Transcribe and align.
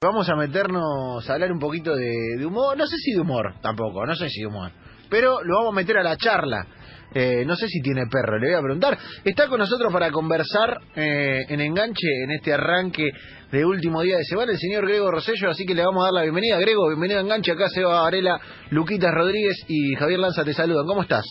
Vamos 0.00 0.28
a 0.28 0.36
meternos 0.36 1.28
a 1.28 1.32
hablar 1.32 1.50
un 1.50 1.58
poquito 1.58 1.92
de, 1.96 2.46
humor, 2.46 2.78
no 2.78 2.86
sé 2.86 2.94
si 2.98 3.14
de 3.14 3.20
humor 3.20 3.54
tampoco, 3.60 4.06
no 4.06 4.14
sé 4.14 4.28
si 4.28 4.42
de 4.42 4.46
humor, 4.46 4.70
pero 5.10 5.42
lo 5.42 5.56
vamos 5.56 5.72
a 5.72 5.74
meter 5.74 5.98
a 5.98 6.04
la 6.04 6.16
charla. 6.16 6.64
Eh, 7.12 7.42
no 7.44 7.56
sé 7.56 7.66
si 7.66 7.80
tiene 7.80 8.02
perro, 8.08 8.38
le 8.38 8.46
voy 8.46 8.56
a 8.56 8.62
preguntar. 8.62 8.96
Está 9.24 9.48
con 9.48 9.58
nosotros 9.58 9.92
para 9.92 10.12
conversar 10.12 10.78
eh, 10.94 11.40
en 11.48 11.60
enganche 11.60 12.06
en 12.22 12.30
este 12.30 12.52
arranque 12.52 13.08
de 13.50 13.64
último 13.64 14.00
día 14.02 14.18
de 14.18 14.24
semana 14.24 14.52
el 14.52 14.58
señor 14.58 14.86
Grego 14.86 15.10
Rosello, 15.10 15.50
así 15.50 15.66
que 15.66 15.74
le 15.74 15.84
vamos 15.84 16.02
a 16.02 16.04
dar 16.04 16.14
la 16.14 16.22
bienvenida. 16.22 16.60
Grego, 16.60 16.86
bienvenido 16.86 17.18
a 17.18 17.22
enganche. 17.22 17.50
Acá 17.50 17.68
Seba 17.68 18.02
Varela, 18.02 18.38
Luquitas 18.70 19.12
Rodríguez 19.12 19.56
y 19.66 19.96
Javier 19.96 20.20
Lanza 20.20 20.44
te 20.44 20.52
saludan. 20.52 20.86
¿Cómo 20.86 21.02
estás? 21.02 21.24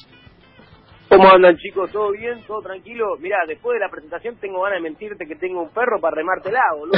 ¿Cómo 1.10 1.30
andan 1.30 1.56
chicos? 1.58 1.92
¿Todo 1.92 2.12
bien? 2.12 2.44
¿Todo 2.46 2.62
tranquilo? 2.62 3.18
Mirá, 3.20 3.38
después 3.48 3.76
de 3.76 3.80
la 3.86 3.90
presentación 3.90 4.36
tengo 4.40 4.62
ganas 4.62 4.78
de 4.80 4.90
mentirte 4.90 5.26
que 5.26 5.36
tengo 5.36 5.62
un 5.62 5.70
perro 5.70 6.00
para 6.02 6.16
remártela, 6.16 6.60
boludo. 6.78 6.98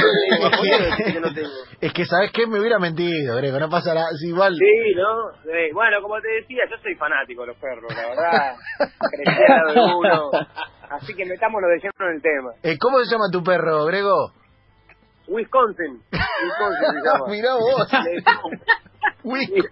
que 1.12 1.20
no 1.20 1.32
tengo. 1.32 1.48
Es 1.80 1.92
que, 1.92 2.04
¿sabes 2.06 2.30
qué? 2.32 2.46
Me 2.46 2.58
hubiera 2.60 2.78
mentido, 2.78 3.36
Grego, 3.36 3.58
no 3.58 3.68
pasa 3.68 3.94
nada. 3.94 4.08
Es 4.12 4.22
igual. 4.28 4.54
Sí, 4.54 4.94
¿no? 4.96 5.32
Sí. 5.44 5.72
Bueno, 5.72 6.02
como 6.02 6.20
te 6.20 6.28
decía, 6.28 6.64
yo 6.70 6.76
soy 6.82 6.94
fanático 6.96 7.42
de 7.42 7.46
los 7.48 7.56
perros, 7.58 7.92
la 7.94 8.08
verdad. 8.08 8.56
Crecí 9.10 9.74
de 9.74 9.80
uno. 9.80 10.30
Así 10.90 11.14
que 11.14 11.24
metámonos 11.24 11.70
de 11.70 11.76
lleno 11.78 12.10
en 12.10 12.16
el 12.16 12.22
tema. 12.22 12.50
Eh, 12.62 12.76
¿Cómo 12.78 12.98
se 13.04 13.10
llama 13.10 13.26
tu 13.30 13.42
perro, 13.44 13.84
Grego? 13.84 14.32
Wisconsin. 15.28 16.02
Wisconsin 16.12 16.88
se 16.92 17.06
llama. 17.06 17.26
Mirá 17.28 17.54
vos. 17.54 17.88
Wisconsin. 19.22 19.70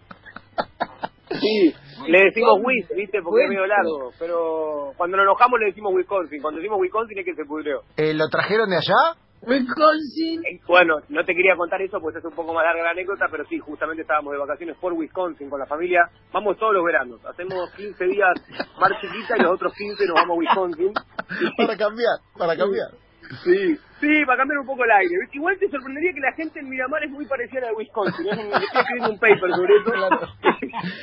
Sí, 1.41 1.75
le 2.07 2.25
decimos 2.25 2.61
Wis, 2.63 2.89
¿viste? 2.95 3.23
Porque 3.23 3.45
es 3.45 3.49
medio 3.49 3.67
largo. 3.67 4.13
Pero 4.19 4.93
cuando 4.97 5.17
nos 5.17 5.25
enojamos 5.25 5.59
le 5.61 5.67
decimos 5.67 5.93
Wisconsin. 5.95 6.41
Cuando 6.41 6.61
decimos 6.61 6.79
Wisconsin 6.81 7.19
es 7.19 7.25
que 7.25 7.35
se 7.35 7.45
pudrió. 7.45 7.83
Eh, 7.97 8.15
¿Lo 8.15 8.29
trajeron 8.29 8.71
de 8.71 8.77
allá? 8.77 9.19
Wisconsin. 9.43 10.45
Eh, 10.45 10.61
Bueno, 10.67 10.97
no 11.09 11.25
te 11.25 11.35
quería 11.35 11.57
contar 11.57 11.81
eso, 11.83 12.01
pues 12.01 12.17
es 12.17 12.25
un 12.25 12.33
poco 12.35 12.53
más 12.53 12.65
larga 12.65 12.83
la 12.83 12.91
anécdota, 12.91 13.27
pero 13.31 13.45
sí, 13.47 13.59
justamente 13.59 14.03
estábamos 14.03 14.33
de 14.33 14.39
vacaciones 14.39 14.77
por 14.79 14.93
Wisconsin 14.93 15.49
con 15.49 15.61
la 15.61 15.67
familia. 15.67 16.11
Vamos 16.33 16.59
todos 16.59 16.75
los 16.75 16.85
veranos. 16.85 17.25
Hacemos 17.25 17.71
15 17.77 18.05
días 18.07 18.35
mar 18.81 18.93
chiquita 19.01 19.37
y 19.39 19.43
los 19.43 19.53
otros 19.53 19.73
15 19.75 20.07
nos 20.07 20.15
vamos 20.15 20.37
a 20.37 20.39
Wisconsin. 20.39 20.93
para 21.57 21.77
cambiar, 21.77 22.19
para 22.37 22.57
cambiar. 22.57 23.08
Sí, 23.45 23.77
sí, 24.01 24.25
para 24.27 24.39
cambiar 24.39 24.59
un 24.61 24.67
poco 24.67 24.85
el 24.85 24.91
aire. 24.91 25.15
Igual 25.33 25.57
te 25.59 25.69
sorprendería 25.71 26.13
que 26.15 26.21
la 26.21 26.33
gente 26.33 26.61
en 26.61 26.69
Miramar 26.69 27.03
es 27.05 27.11
muy 27.11 27.27
parecida 27.27 27.59
a 27.61 27.63
la 27.63 27.69
de 27.69 27.75
Wisconsin. 27.75 28.27
Un- 28.27 28.33
Estoy 28.39 28.81
escribiendo 28.81 29.11
un 29.11 29.19
paper 29.19 29.51
sobre 29.51 29.77
eso. 29.77 29.93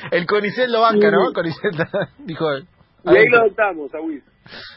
El 0.12 0.26
Conicet 0.26 0.68
lo 0.70 0.82
banca, 0.82 1.12
¿no? 1.12 1.34
Conicet 1.34 1.72
dijo. 2.20 2.46
Y 2.58 3.10
ahí 3.16 3.26
lo 3.30 3.38
adoptamos 3.40 3.94
a 3.94 4.02
Wis. 4.02 4.24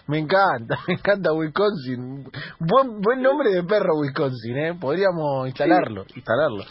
Me 0.06 0.18
encanta, 0.18 0.76
me 0.88 0.94
encanta 0.94 1.32
Wisconsin. 1.32 2.24
Buen, 2.58 3.00
buen 3.00 3.22
nombre 3.22 3.50
de 3.50 3.62
perro 3.64 3.96
Wisconsin, 4.00 4.56
¿eh? 4.58 4.74
Podríamos 4.78 5.46
instalarlo, 5.46 6.04
instalarlo. 6.14 6.64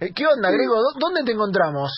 Eh, 0.00 0.12
¿Qué 0.14 0.26
onda, 0.26 0.50
Grego? 0.50 0.74
¿Dó- 0.74 0.98
¿Dónde 0.98 1.22
te 1.24 1.32
encontramos? 1.32 1.90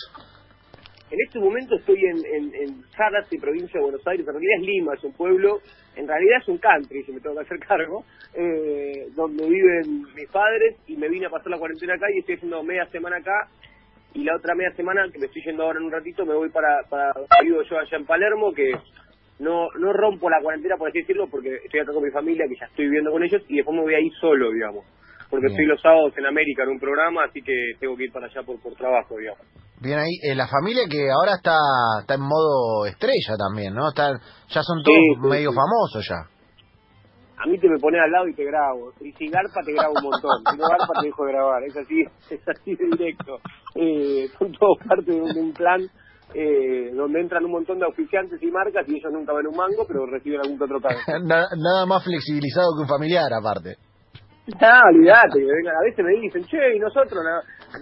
En 1.11 1.17
este 1.25 1.39
momento 1.39 1.75
estoy 1.75 1.99
en, 2.05 2.17
en, 2.35 2.55
en 2.55 2.83
Zárate, 2.95 3.39
provincia 3.39 3.79
de 3.79 3.83
Buenos 3.83 4.05
Aires. 4.07 4.27
En 4.27 4.33
realidad 4.33 4.59
es 4.59 4.65
Lima, 4.65 4.93
es 4.93 5.03
un 5.03 5.13
pueblo. 5.13 5.59
En 5.95 6.07
realidad 6.07 6.37
es 6.41 6.47
un 6.47 6.57
country, 6.59 7.03
si 7.03 7.11
me 7.11 7.19
tengo 7.19 7.35
que 7.35 7.41
hacer 7.41 7.59
cargo. 7.59 8.03
eh, 8.35 9.07
donde 9.15 9.47
viven 9.49 10.03
mis 10.15 10.29
padres. 10.29 10.75
Y 10.87 10.95
me 10.97 11.09
vine 11.09 11.25
a 11.25 11.29
pasar 11.29 11.49
la 11.49 11.57
cuarentena 11.57 11.95
acá 11.95 12.05
y 12.13 12.19
estoy 12.19 12.35
haciendo 12.35 12.63
media 12.63 12.85
semana 12.87 13.17
acá. 13.17 13.47
Y 14.13 14.23
la 14.23 14.35
otra 14.35 14.55
media 14.55 14.71
semana, 14.75 15.07
que 15.11 15.19
me 15.19 15.25
estoy 15.27 15.41
yendo 15.43 15.63
ahora 15.63 15.79
en 15.79 15.85
un 15.85 15.91
ratito, 15.91 16.25
me 16.25 16.33
voy 16.35 16.49
para, 16.49 16.81
para 16.89 17.11
vivo 17.43 17.61
yo 17.63 17.77
allá 17.77 17.97
en 17.97 18.05
Palermo, 18.05 18.51
que 18.53 18.71
no 19.39 19.67
no 19.79 19.93
rompo 19.93 20.29
la 20.29 20.41
cuarentena, 20.41 20.77
por 20.77 20.89
así 20.89 20.99
decirlo, 20.99 21.27
porque 21.29 21.55
estoy 21.63 21.79
acá 21.79 21.93
con 21.93 22.03
mi 22.03 22.11
familia, 22.11 22.45
que 22.47 22.55
ya 22.59 22.65
estoy 22.65 22.85
viviendo 22.85 23.11
con 23.11 23.23
ellos. 23.23 23.41
Y 23.47 23.57
después 23.57 23.75
me 23.75 23.83
voy 23.83 23.93
a 23.95 23.99
ir 23.99 24.11
solo, 24.19 24.51
digamos. 24.51 24.85
Porque 25.29 25.45
Bien. 25.45 25.53
estoy 25.53 25.65
los 25.67 25.81
sábados 25.81 26.13
en 26.17 26.25
América 26.25 26.63
en 26.63 26.69
un 26.69 26.79
programa, 26.79 27.23
así 27.25 27.41
que 27.41 27.53
tengo 27.79 27.95
que 27.95 28.05
ir 28.05 28.11
para 28.11 28.25
allá 28.27 28.41
por, 28.43 28.59
por 28.61 28.73
trabajo, 28.75 29.17
digamos. 29.17 29.41
Bien 29.81 29.97
ahí, 29.99 30.11
eh, 30.23 30.35
la 30.35 30.47
familia 30.47 30.83
que 30.89 31.07
ahora 31.09 31.35
está 31.35 31.55
está 32.01 32.15
en 32.15 32.21
modo 32.21 32.85
estrella 32.85 33.35
también, 33.37 33.73
¿no? 33.73 33.89
Están, 33.89 34.19
ya 34.49 34.61
son 34.63 34.83
todos 34.83 34.97
Sí, 34.97 35.21
sí, 35.21 35.27
medio 35.27 35.51
sí. 35.51 35.55
famosos 35.55 36.07
ya. 36.07 36.19
a 37.41 37.45
mí 37.47 37.57
te 37.57 37.69
me 37.69 37.79
pones 37.79 38.01
al 38.03 38.11
lado 38.11 38.27
y 38.27 38.33
te 38.35 38.43
grabo. 38.43 38.91
Y 38.99 39.13
si 39.13 39.27
garpa 39.29 39.61
te 39.63 39.71
grabo 39.71 39.93
un 39.95 40.03
montón. 40.11 40.43
Si 40.51 40.57
no 40.57 40.67
garpa 40.67 40.99
te 40.99 41.05
dejo 41.07 41.25
de 41.25 41.31
grabar. 41.31 41.63
Es 41.63 41.77
así, 41.77 42.03
es 42.29 42.41
así 42.47 42.75
de 42.75 42.85
directo. 42.97 43.37
Eh, 43.75 44.27
son 44.37 44.51
todos 44.51 44.77
parte 44.85 45.11
de 45.13 45.21
un, 45.21 45.33
de 45.33 45.39
un 45.39 45.53
plan 45.53 45.79
eh, 46.35 46.91
donde 46.93 47.21
entran 47.21 47.45
un 47.45 47.51
montón 47.51 47.79
de 47.79 47.85
auspiciantes 47.85 48.43
y 48.43 48.51
marcas 48.51 48.83
y 48.89 48.97
ellos 48.97 49.11
nunca 49.13 49.31
ven 49.33 49.47
un 49.47 49.55
mango, 49.55 49.85
pero 49.87 50.05
reciben 50.05 50.41
algún 50.43 50.61
otro 50.61 50.81
pago. 50.81 50.99
nada, 51.23 51.47
nada 51.55 51.85
más 51.85 52.03
flexibilizado 52.03 52.75
que 52.75 52.81
un 52.83 52.87
familiar 52.89 53.31
aparte. 53.31 53.77
No, 54.59 54.67
olvídate, 54.91 55.39
que 55.39 55.45
vengan. 55.45 55.75
a 55.77 55.85
veces 55.85 56.03
me 56.03 56.11
dicen, 56.19 56.43
che, 56.43 56.75
y 56.75 56.79
nosotros, 56.79 57.23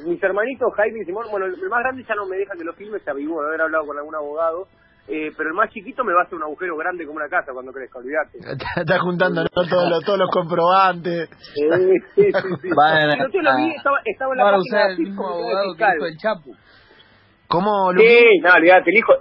mis 0.05 0.21
hermanitos 0.21 0.73
Jaime 0.75 0.99
y 1.01 1.05
Simón, 1.05 1.25
bueno, 1.31 1.45
el 1.45 1.69
más 1.69 1.79
grande 1.79 2.03
ya 2.07 2.15
no 2.15 2.25
me 2.27 2.37
deja 2.37 2.53
que 2.57 2.63
lo 2.63 2.73
filme, 2.73 2.99
se 2.99 3.09
avivó 3.09 3.41
de 3.41 3.49
haber 3.49 3.61
hablado 3.61 3.85
con 3.85 3.97
algún 3.97 4.15
abogado, 4.15 4.67
eh, 5.07 5.31
pero 5.37 5.49
el 5.49 5.55
más 5.55 5.69
chiquito 5.69 6.03
me 6.03 6.13
va 6.13 6.21
a 6.21 6.23
hacer 6.25 6.35
un 6.35 6.43
agujero 6.43 6.75
grande 6.75 7.05
como 7.05 7.17
una 7.17 7.29
casa 7.29 7.53
cuando 7.53 7.71
crezca, 7.71 7.99
olvídate. 7.99 8.39
Está 8.81 8.99
juntando 8.99 9.43
¿no? 9.43 9.49
todos, 9.49 9.89
los, 9.89 10.03
todos 10.03 10.19
los 10.19 10.29
comprobantes. 10.29 11.29
Eh, 11.29 11.93
sí, 12.15 12.23
sí, 12.23 12.49
sí. 12.61 12.67
El 12.67 13.21
otro 13.21 13.41
día 13.41 13.51
lo 13.51 13.57
vi, 13.57 13.75
estaba, 13.75 13.97
estaba 14.03 14.33
en 14.33 14.37
la 14.37 14.43
Van 14.43 14.53
a 14.53 14.57
página 14.57 14.77
usar 14.77 14.91
el 14.91 14.97
mismo 14.99 15.27
abogado 15.27 15.75
que 15.75 16.07
el 16.07 16.17
Chapu. 16.17 16.55
¿Cómo, 17.47 17.93
Luqui? 17.93 18.07
Sí, 18.07 18.39
no, 18.43 18.53
olvídate, 18.53 18.91
el 18.91 18.97
hijo... 18.97 19.13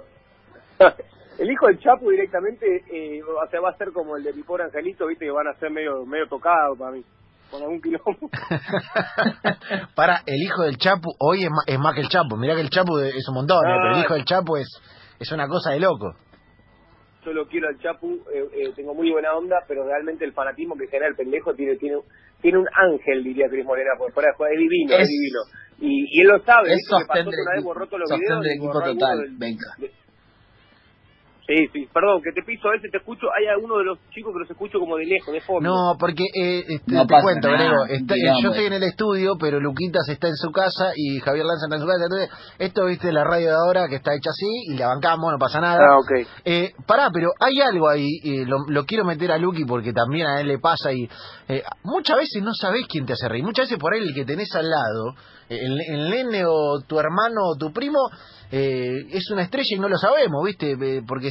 El 1.37 1.51
hijo 1.51 1.67
del 1.67 1.77
Chapo 1.77 2.09
directamente, 2.09 2.65
eh, 2.91 3.21
o 3.21 3.47
sea, 3.51 3.61
va 3.61 3.69
a 3.69 3.77
ser 3.77 3.91
como 3.91 4.17
el 4.17 4.23
de 4.23 4.33
mi 4.33 4.41
pobre 4.41 4.63
angelito, 4.63 5.05
viste, 5.05 5.25
que 5.25 5.31
van 5.31 5.47
a 5.47 5.53
ser 5.59 5.69
medio 5.69 6.03
medio 6.03 6.27
tocado 6.27 6.75
para 6.75 6.93
mí, 6.93 7.03
con 7.49 7.61
algún 7.61 7.81
quilombo. 7.81 8.29
Para, 9.95 10.21
el 10.25 10.41
hijo 10.41 10.63
del 10.63 10.77
Chapu, 10.77 11.09
hoy 11.19 11.43
es 11.43 11.49
más, 11.49 11.63
es 11.67 11.79
más 11.79 11.93
que 11.95 12.01
el 12.01 12.09
Chapu. 12.09 12.37
Mirá 12.37 12.55
que 12.55 12.61
el 12.61 12.69
Chapu 12.69 12.97
es 12.99 13.27
un 13.27 13.35
montón, 13.35 13.57
¿eh? 13.65 13.73
pero 13.75 13.89
el 13.89 13.95
Ah. 13.95 13.99
hijo 14.03 14.13
del 14.13 14.25
Chapu 14.25 14.57
es, 14.57 14.67
es 15.19 15.31
una 15.31 15.47
cosa 15.47 15.71
de 15.71 15.79
loco. 15.79 16.13
Yo 17.25 17.33
lo 17.33 17.45
quiero 17.47 17.67
al 17.67 17.77
Chapu, 17.79 18.07
eh, 18.33 18.45
eh, 18.53 18.71
tengo 18.75 18.93
muy 18.93 19.11
buena 19.11 19.33
onda, 19.33 19.57
pero 19.67 19.83
realmente 19.85 20.23
el 20.23 20.31
fanatismo 20.33 20.75
que 20.77 20.87
genera 20.87 21.07
el 21.09 21.15
pendejo 21.15 21.53
tiene 21.55 21.75
tiene 21.77 21.97
tiene 22.41 22.59
un 22.59 22.67
ángel, 22.71 23.23
diría 23.23 23.47
Cris 23.49 23.65
Morena, 23.65 23.89
por 23.97 24.13
fuera 24.13 24.29
de 24.29 24.35
juego, 24.37 24.53
es 24.53 24.59
divino, 24.59 24.93
es, 24.93 25.01
Es- 25.01 25.09
divino. 25.09 25.39
Y, 25.79 26.05
y 26.17 26.21
él 26.21 26.27
lo 26.27 26.39
sabe, 26.43 26.71
Es 26.71 26.85
sostén 26.87 27.07
pasó 27.07 27.21
una 27.29 27.29
vez 27.29 27.55
equipo. 27.55 27.67
borró 27.73 27.87
todos 27.87 28.01
los 28.01 28.19
videos. 28.19 28.73
total, 28.73 29.27
venga. 29.37 29.67
de- 29.79 29.91
Sí, 31.47 31.55
sí, 31.71 31.87
perdón, 31.93 32.21
que 32.21 32.33
te 32.33 32.43
piso 32.45 32.67
a 32.67 32.71
veces, 32.73 32.91
te 32.91 32.97
escucho, 32.97 33.27
hay 33.39 33.47
alguno 33.47 33.77
de 33.77 33.85
los 33.85 33.97
chicos 34.11 34.33
que 34.33 34.39
los 34.39 34.51
escucho 34.51 34.79
como 34.79 34.97
de 34.97 35.05
lejos, 35.05 35.33
de 35.33 35.39
fondo. 35.39 35.61
No, 35.69 35.97
porque 35.97 36.23
eh, 36.35 36.59
este, 36.67 36.91
No 36.93 37.07
te 37.07 37.15
cuento, 37.21 37.47
nada, 37.49 37.63
Grego. 37.69 37.85
está- 37.87 38.15
eh, 38.15 38.33
yo 38.43 38.49
estoy 38.49 38.65
en 38.65 38.73
el 38.73 38.83
estudio, 38.83 39.37
pero 39.39 39.61
Luquitas 39.61 40.09
está 40.09 40.27
en 40.27 40.35
su 40.35 40.51
casa 40.51 40.91
y 40.93 41.19
Javier 41.21 41.45
Lanza 41.45 41.67
está 41.67 41.75
en 41.77 41.81
su 41.81 41.87
casa. 41.87 42.03
Entonces, 42.03 42.29
esto, 42.59 42.85
viste, 42.85 43.13
la 43.13 43.23
radio 43.23 43.47
de 43.51 43.55
ahora 43.55 43.87
que 43.87 43.95
está 43.95 44.13
hecha 44.13 44.29
así 44.29 44.45
y 44.73 44.77
la 44.77 44.87
bancamos, 44.87 45.31
no 45.31 45.37
pasa 45.39 45.61
nada. 45.61 45.79
Ah, 45.79 45.97
ok. 45.99 46.27
Eh, 46.43 46.73
pará, 46.85 47.09
pero 47.13 47.29
hay 47.39 47.61
algo 47.61 47.87
ahí, 47.87 48.09
eh, 48.25 48.43
lo, 48.45 48.57
lo 48.67 48.83
quiero 48.83 49.05
meter 49.05 49.31
a 49.31 49.37
Luqui 49.37 49.63
porque 49.63 49.93
también 49.93 50.27
a 50.27 50.41
él 50.41 50.47
le 50.47 50.59
pasa 50.59 50.91
y 50.91 51.07
eh, 51.47 51.63
muchas 51.83 52.17
veces 52.17 52.43
no 52.43 52.51
sabés 52.53 52.85
quién 52.89 53.05
te 53.05 53.13
hace 53.13 53.29
reír, 53.29 53.45
muchas 53.45 53.67
veces 53.67 53.79
por 53.79 53.93
ahí 53.93 54.01
el 54.01 54.13
que 54.13 54.25
tenés 54.25 54.53
al 54.53 54.69
lado, 54.69 55.15
el, 55.49 55.79
el 55.89 56.09
nene 56.09 56.43
o 56.45 56.79
tu 56.87 56.99
hermano 56.99 57.41
o 57.53 57.57
tu 57.57 57.71
primo, 57.71 57.99
eh, 58.51 59.05
es 59.11 59.29
una 59.31 59.43
estrella 59.43 59.75
y 59.75 59.79
no 59.79 59.89
lo 59.89 59.97
sabemos, 59.97 60.43
¿viste? 60.45 60.71
Eh, 60.71 61.01
porque 61.07 61.29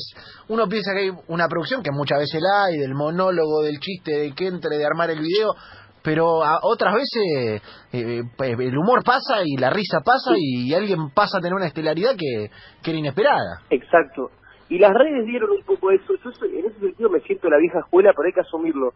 uno 0.48 0.66
piensa 0.68 0.92
que 0.94 1.00
hay 1.00 1.10
una 1.28 1.48
producción 1.48 1.82
que 1.82 1.90
muchas 1.92 2.18
veces 2.18 2.40
la 2.42 2.64
hay, 2.64 2.78
del 2.78 2.94
monólogo, 2.94 3.62
del 3.62 3.78
chiste, 3.80 4.12
de 4.12 4.32
que 4.32 4.46
entre, 4.48 4.76
de 4.76 4.84
armar 4.84 5.10
el 5.10 5.20
video, 5.20 5.54
pero 6.02 6.44
a 6.44 6.60
otras 6.62 6.94
veces 6.94 7.22
eh, 7.36 7.60
eh, 7.92 8.22
el 8.38 8.78
humor 8.78 9.02
pasa 9.04 9.42
y 9.44 9.56
la 9.56 9.70
risa 9.70 10.00
pasa 10.04 10.34
y 10.36 10.72
alguien 10.72 11.10
pasa 11.10 11.38
a 11.38 11.40
tener 11.40 11.54
una 11.54 11.66
estelaridad 11.66 12.12
que, 12.16 12.50
que 12.82 12.90
era 12.90 12.98
inesperada. 12.98 13.62
Exacto. 13.70 14.30
Y 14.68 14.78
las 14.78 14.92
redes 14.92 15.24
dieron 15.26 15.50
un 15.50 15.62
poco 15.64 15.90
eso. 15.90 16.14
Yo 16.24 16.30
soy- 16.32 16.58
en 16.58 16.66
ese 16.66 16.78
sentido 16.80 17.08
me 17.10 17.20
siento 17.20 17.48
la 17.48 17.56
vieja 17.58 17.78
escuela, 17.80 18.12
pero 18.16 18.26
hay 18.26 18.32
que 18.32 18.40
asumirlo. 18.40 18.92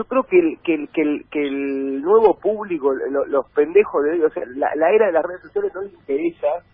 Yo 0.00 0.06
creo 0.06 0.22
que 0.22 0.38
el, 0.38 0.58
que 0.64 0.74
el, 0.76 0.88
que 1.30 1.46
el, 1.46 2.00
nuevo 2.00 2.38
público, 2.40 2.90
lo- 2.94 3.26
los 3.26 3.44
pendejos 3.52 4.02
de 4.02 4.12
hoy, 4.12 4.22
o 4.22 4.30
sea, 4.30 4.42
la, 4.56 4.72
era 4.94 5.08
de 5.08 5.12
las 5.12 5.22
redes 5.22 5.42
sociales 5.42 5.70
no 5.74 5.82
les 5.82 5.92
interesa. 5.92 6.64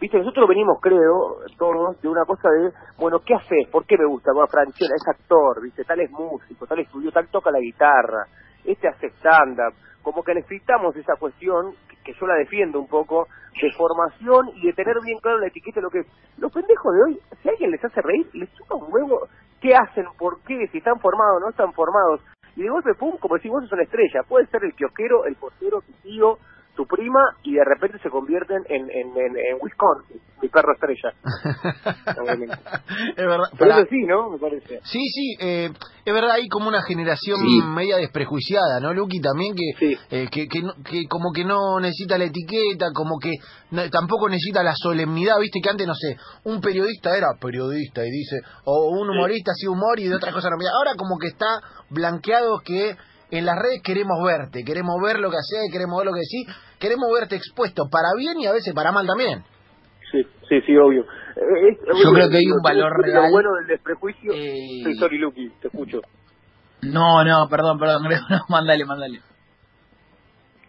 Viste, 0.00 0.18
nosotros 0.18 0.48
venimos, 0.48 0.78
creo, 0.82 1.36
todos, 1.56 2.02
de 2.02 2.08
una 2.08 2.24
cosa 2.24 2.48
de, 2.50 2.72
bueno, 2.98 3.20
¿qué 3.24 3.34
haces? 3.36 3.68
¿Por 3.70 3.86
qué 3.86 3.96
me 3.96 4.06
gusta? 4.06 4.32
Bueno, 4.32 4.48
Franchella 4.48 4.90
es 4.96 5.06
actor, 5.06 5.62
viste, 5.62 5.84
tal 5.84 6.00
es 6.00 6.10
músico, 6.10 6.66
tal 6.66 6.80
estudió, 6.80 7.12
tal 7.12 7.28
toca 7.28 7.52
la 7.52 7.60
guitarra, 7.60 8.26
este 8.64 8.88
hace 8.88 9.06
stand-up. 9.20 9.74
Como 10.02 10.24
que 10.24 10.34
necesitamos 10.34 10.96
esa 10.96 11.14
cuestión, 11.14 11.74
que, 12.02 12.12
yo 12.12 12.26
la 12.26 12.34
defiendo 12.34 12.80
un 12.80 12.88
poco, 12.88 13.28
de 13.62 13.70
formación 13.78 14.50
y 14.56 14.66
de 14.66 14.72
tener 14.72 14.96
bien 15.04 15.20
claro 15.20 15.38
la 15.38 15.46
etiqueta 15.46 15.76
de 15.78 15.82
lo 15.82 15.90
que. 15.90 16.02
Los 16.38 16.50
pendejos 16.52 16.92
de 16.92 17.02
hoy, 17.04 17.20
si 17.40 17.48
alguien 17.50 17.70
les 17.70 17.84
hace 17.84 18.02
reír, 18.02 18.26
les 18.32 18.52
chupa 18.54 18.74
un 18.74 18.92
huevo 18.92 19.28
qué 19.60 19.76
hacen, 19.76 20.06
por 20.18 20.40
qué, 20.42 20.66
si 20.72 20.78
están 20.78 20.98
formados 20.98 21.36
o 21.36 21.40
no 21.40 21.50
están 21.50 21.72
formados. 21.72 22.20
Y 22.56 22.62
de 22.62 22.68
golpe, 22.68 22.94
pum, 22.94 23.16
como 23.18 23.34
decís 23.36 23.50
vos, 23.50 23.64
es 23.64 23.72
una 23.72 23.82
estrella. 23.82 24.22
Puede 24.28 24.46
ser 24.46 24.64
el 24.64 24.74
kiosquero, 24.74 25.24
el 25.26 25.36
portero, 25.36 25.80
tu 25.80 25.92
tío, 26.02 26.38
tu 26.76 26.86
prima 26.86 27.20
y 27.42 27.54
de 27.54 27.64
repente 27.64 27.98
se 28.02 28.10
convierten 28.10 28.62
en, 28.68 28.82
en, 28.90 29.08
en, 29.16 29.36
en 29.36 29.58
Wisconsin, 29.60 30.20
mi 30.42 30.48
perro 30.48 30.72
estrella. 30.74 31.12
Es 33.16 33.16
verdad. 33.26 33.48
Pero 33.58 33.70
Pará. 33.70 33.78
eso 33.80 33.88
sí, 33.90 34.00
¿no? 34.06 34.30
Me 34.30 34.38
parece. 34.38 34.80
Sí, 34.84 35.00
sí, 35.08 35.36
eh, 35.40 35.70
es 36.04 36.14
verdad, 36.14 36.32
hay 36.32 36.48
como 36.48 36.68
una 36.68 36.82
generación 36.82 37.38
Sí. 37.40 37.60
media 37.74 37.96
desprejuiciada, 37.96 38.80
¿no, 38.80 38.92
Luqui? 38.92 39.20
También 39.20 39.54
que, 39.54 39.72
Sí. 39.78 39.98
eh, 40.10 40.28
que, 40.30 40.46
que, 40.48 40.62
no- 40.62 40.74
que 40.84 41.06
como 41.08 41.32
que 41.32 41.44
no 41.44 41.80
necesita 41.80 42.18
la 42.18 42.24
etiqueta, 42.24 42.90
como 42.92 43.18
que 43.18 43.32
no- 43.70 43.88
tampoco 43.90 44.28
necesita 44.28 44.62
la 44.62 44.74
solemnidad, 44.76 45.38
viste 45.40 45.60
que 45.62 45.70
antes, 45.70 45.86
no 45.86 45.94
sé, 45.94 46.16
un 46.44 46.60
periodista 46.60 47.16
era 47.16 47.28
periodista 47.40 48.04
y 48.04 48.10
dice, 48.10 48.40
o 48.64 48.90
un 48.90 49.10
humorista 49.10 49.52
hacía 49.52 49.70
humor 49.70 49.98
y 49.98 50.08
de 50.08 50.16
otras 50.16 50.32
cosas 50.34 50.50
no. 50.50 50.56
Mira, 50.58 50.70
Ahora 50.76 50.92
como 50.96 51.18
que 51.18 51.28
está 51.28 51.46
blanqueado 51.90 52.58
que 52.64 52.96
en 53.38 53.46
las 53.46 53.56
redes 53.58 53.80
queremos 53.82 54.16
verte, 54.24 54.62
queremos 54.64 54.96
ver 55.02 55.18
lo 55.20 55.30
que 55.30 55.36
haces, 55.36 55.70
queremos 55.72 55.98
ver 55.98 56.06
lo 56.06 56.12
que 56.12 56.20
decís, 56.20 56.46
queremos 56.78 57.06
verte 57.12 57.36
expuesto 57.36 57.84
para 57.90 58.08
bien 58.16 58.38
y 58.40 58.46
a 58.46 58.52
veces 58.52 58.72
para 58.74 58.92
mal 58.92 59.06
también. 59.06 59.42
Sí, 60.12 60.22
sí, 60.48 60.60
sí, 60.66 60.76
obvio. 60.76 61.02
Eh, 61.02 61.68
es- 61.70 61.78
Yo 62.04 62.12
creo 62.12 62.28
que 62.28 62.36
hay 62.36 62.46
un 62.46 62.56
lo- 62.58 62.62
valor 62.62 62.92
lo 63.06 63.12
real. 63.12 63.30
bueno 63.32 63.50
del 63.58 63.66
desprejuicio. 63.66 64.32
Eh, 64.32 64.82
Sí, 64.84 64.94
sorry, 64.94 65.18
Lucky, 65.18 65.48
te 65.60 65.68
escucho. 65.68 66.00
No, 66.82 67.24
no, 67.24 67.48
perdón, 67.48 67.78
perdón, 67.78 68.02
no, 68.30 68.40
mándale, 68.48 68.84
mándale. 68.84 69.20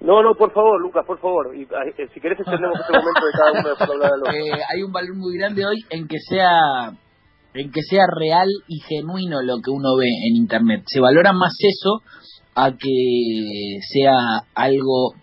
No, 0.01 0.21
no, 0.21 0.35
por 0.35 0.51
favor, 0.53 0.79
Lucas, 0.81 1.03
por 1.05 1.19
favor. 1.19 1.55
Y, 1.55 1.63
eh, 1.63 2.09
si 2.13 2.19
querés 2.19 2.39
extendemos 2.39 2.79
este 2.79 2.93
momento 2.93 3.25
de 3.25 3.31
cada 3.31 3.51
uno 3.51 3.69
de 3.69 3.75
hablar 3.93 4.11
de 4.11 4.17
lo 4.17 4.25
Eh, 4.31 4.61
hay 4.73 4.83
un 4.83 4.91
valor 4.91 5.15
muy 5.15 5.37
grande 5.37 5.65
hoy 5.65 5.77
en 5.89 6.07
que 6.07 6.17
sea 6.29 6.91
en 7.55 7.71
que 7.71 7.81
sea 7.81 8.05
real 8.07 8.47
y 8.67 8.79
genuino 8.81 9.41
lo 9.41 9.57
que 9.61 9.71
uno 9.71 9.95
ve 9.97 10.07
en 10.07 10.35
internet. 10.35 10.83
Se 10.87 10.99
valora 10.99 11.33
más 11.33 11.53
eso 11.59 12.01
a 12.53 12.71
que 12.71 13.79
sea 13.93 14.13
algo, 14.53 15.13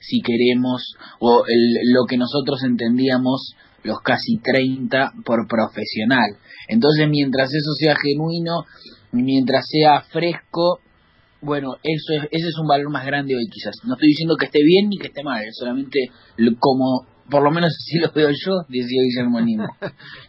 si 0.00 0.20
queremos, 0.20 0.94
o 1.18 1.44
el- 1.46 1.92
lo 1.92 2.06
que 2.08 2.16
nosotros 2.16 2.62
entendíamos 2.64 3.54
los 3.82 3.98
casi 4.00 4.38
30 4.38 5.12
por 5.24 5.46
profesional. 5.48 6.36
Entonces, 6.68 7.08
mientras 7.08 7.48
eso 7.52 7.72
sea 7.78 7.94
genuino, 7.96 8.64
mientras 9.12 9.64
sea 9.68 10.02
fresco, 10.02 10.80
bueno, 11.42 11.74
eso 11.82 12.12
es, 12.12 12.28
ese 12.30 12.48
es 12.48 12.58
un 12.60 12.66
valor 12.68 12.90
más 12.90 13.06
grande 13.06 13.34
hoy 13.34 13.46
quizás. 13.50 13.74
No 13.84 13.94
estoy 13.94 14.08
diciendo 14.08 14.36
que 14.38 14.46
esté 14.46 14.62
bien 14.62 14.88
ni 14.90 14.98
que 14.98 15.08
esté 15.08 15.22
mal, 15.22 15.42
solamente 15.52 15.98
como, 16.58 17.06
por 17.30 17.42
lo 17.42 17.50
menos 17.50 17.70
si 17.78 17.98
lo 18.02 18.08
veo 18.12 18.28
yo, 18.28 18.52
decía 18.68 19.02
Guillermo 19.02 19.40
Nimo. 19.40 19.68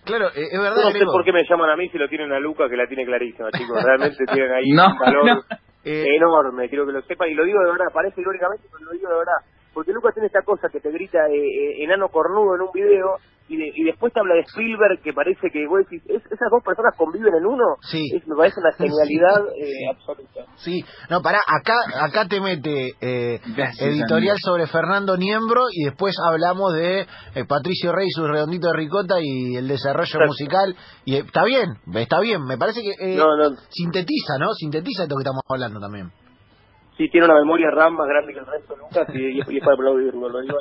Claro, 0.06 0.28
eh, 0.30 0.48
es 0.52 0.60
verdad, 0.60 0.84
no 0.84 0.92
sé 0.92 1.06
por 1.06 1.26
qué 1.26 1.34
me 1.34 1.44
llaman 1.50 1.70
a 1.72 1.76
mí 1.76 1.90
si 1.90 1.98
lo 1.98 2.08
tienen 2.08 2.32
a 2.32 2.40
Luca, 2.40 2.70
que 2.70 2.78
la 2.78 2.88
tiene 2.88 3.06
clarísima, 3.06 3.50
chicos. 3.52 3.84
Realmente 3.84 4.24
tienen 4.32 4.52
ahí 4.52 4.70
No, 4.74 4.88
un 4.88 4.98
valor 4.98 5.26
no. 5.26 5.42
Eh, 5.84 6.06
enorme, 6.16 6.70
quiero 6.70 6.86
que 6.86 6.94
lo 6.94 7.02
sepan. 7.02 7.30
Y 7.30 7.34
lo 7.34 7.44
digo 7.44 7.60
de 7.60 7.72
verdad, 7.72 7.86
parece 7.94 8.22
irónicamente, 8.22 8.68
pero 8.72 8.86
lo 8.86 8.92
digo 8.92 9.10
de 9.10 9.18
verdad. 9.18 9.42
Porque 9.74 9.94
Lucas 9.94 10.14
tiene 10.14 10.28
esta 10.28 10.42
cosa 10.42 10.70
que 10.70 10.80
te 10.80 10.92
grita 10.92 11.28
eh, 11.30 11.38
eh, 11.38 11.84
enano 11.84 12.10
cornudo 12.10 12.56
en 12.56 12.62
un 12.62 12.72
video 12.74 13.16
y, 13.52 13.58
de- 13.58 13.72
y 13.76 13.84
después 13.84 14.14
te 14.14 14.20
habla 14.22 14.36
de 14.36 14.42
Spielberg 14.42 15.02
que 15.04 15.12
parece 15.14 15.50
que 15.52 15.68
vos 15.68 15.80
decís, 15.80 16.02
¿es- 16.08 16.26
esas 16.26 16.50
dos 16.50 16.64
personas 16.64 16.96
conviven 16.98 17.34
en 17.36 17.46
uno. 17.46 17.66
Sí. 17.82 18.02
Es, 18.16 18.26
me 18.28 18.36
parece 18.36 18.60
una 18.62 18.72
genialidad 18.74 19.46
eh, 19.56 19.90
absoluta. 19.92 20.46
Sí, 20.56 20.84
no, 21.10 21.22
pará, 21.22 21.40
acá, 21.46 21.76
acá 22.02 22.28
te 22.28 22.40
mete 22.40 22.94
eh, 23.02 23.40
Gracias, 23.56 23.82
editorial 23.88 24.38
amigo. 24.40 24.46
sobre 24.46 24.68
Fernando 24.68 25.18
Niembro 25.18 25.66
y 25.72 25.86
después 25.86 26.16
hablamos 26.26 26.74
de 26.74 27.02
eh, 27.02 27.46
Patricio 27.48 27.92
Rey, 27.92 28.08
su 28.10 28.26
redondito 28.28 28.68
de 28.72 28.78
ricota 28.78 29.16
y 29.22 29.56
el 29.58 29.68
desarrollo 29.68 30.06
Exacto. 30.06 30.28
musical. 30.28 30.76
Y 31.06 31.16
eh, 31.16 31.24
está 31.26 31.44
bien, 31.44 31.70
está 31.96 32.20
bien, 32.22 32.44
me 32.46 32.58
parece 32.58 32.82
que 32.82 32.92
eh, 32.92 33.16
No, 33.18 33.36
no, 33.36 33.56
sintetiza, 33.70 34.38
¿no? 34.40 34.48
Sintetiza 34.54 35.04
esto 35.04 35.16
que 35.18 35.22
estamos 35.24 35.42
hablando 35.50 35.80
también. 35.80 36.12
sí 36.98 37.10
tiene 37.10 37.26
una 37.26 37.36
memoria 37.40 37.68
RAM 37.72 37.96
más 37.96 38.08
grande 38.08 38.34
que 38.34 38.40
el 38.40 38.46
resto, 38.46 38.76
Lucas, 38.78 39.08
y, 39.14 39.38
y 39.38 39.40
es 39.58 39.64
para 39.64 39.74
aplaudirlo. 39.74 40.30
Lo 40.30 40.40
digo 40.42 40.56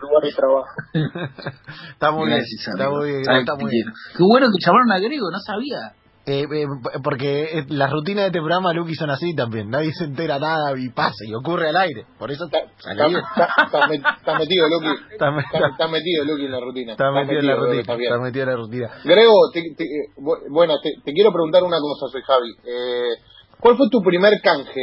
lugar 0.00 0.22
de 0.22 0.32
trabajo. 0.32 0.68
está 1.92 2.10
muy 2.10 2.26
bien, 2.28 2.40
está 2.40 2.90
muy 2.90 3.06
bien, 3.10 3.22
Ay, 3.28 3.40
está 3.40 3.54
muy 3.54 3.70
bien. 3.70 3.86
Qué 4.16 4.22
bueno 4.24 4.46
que 4.48 4.64
llamaron 4.64 4.92
a 4.92 4.98
Grego, 4.98 5.30
no 5.30 5.38
sabía. 5.38 5.92
Eh, 6.30 6.44
eh, 6.44 6.66
porque 7.02 7.44
eh, 7.60 7.64
las 7.68 7.90
rutinas 7.90 8.24
de 8.24 8.26
este 8.26 8.38
programa, 8.40 8.74
Luqui, 8.74 8.94
son 8.94 9.08
así 9.08 9.34
también. 9.34 9.70
Nadie 9.70 9.92
se 9.94 10.04
entera 10.04 10.38
nada 10.38 10.74
y 10.76 10.90
pasa 10.90 11.24
y 11.26 11.32
ocurre 11.32 11.70
al 11.70 11.76
aire. 11.78 12.04
Por 12.18 12.30
eso 12.30 12.44
metido. 12.44 13.20
Está, 13.64 15.28
está- 15.72 15.88
metido, 15.88 16.24
Luqui, 16.26 16.44
en 16.44 16.52
la 16.52 16.60
rutina. 16.60 16.92
está 16.92 17.10
metido 17.12 17.40
en 17.40 17.46
la 17.46 17.56
rutina. 17.56 17.80
Está 17.80 18.18
metido 18.20 18.42
en 18.44 18.50
la 18.50 18.56
rutina. 18.56 18.90
Grego, 19.04 19.32
te- 19.54 19.74
te- 19.74 20.20
bu- 20.20 20.38
bueno, 20.50 20.74
te, 20.82 20.90
te 21.02 21.12
quiero 21.14 21.32
preguntar 21.32 21.62
una 21.62 21.78
cosa, 21.80 22.12
soy 22.12 22.20
Javi. 22.20 22.50
Eh, 22.62 23.22
¿Cuál 23.58 23.78
fue 23.78 23.88
tu 23.90 24.02
primer 24.02 24.34
canje 24.42 24.80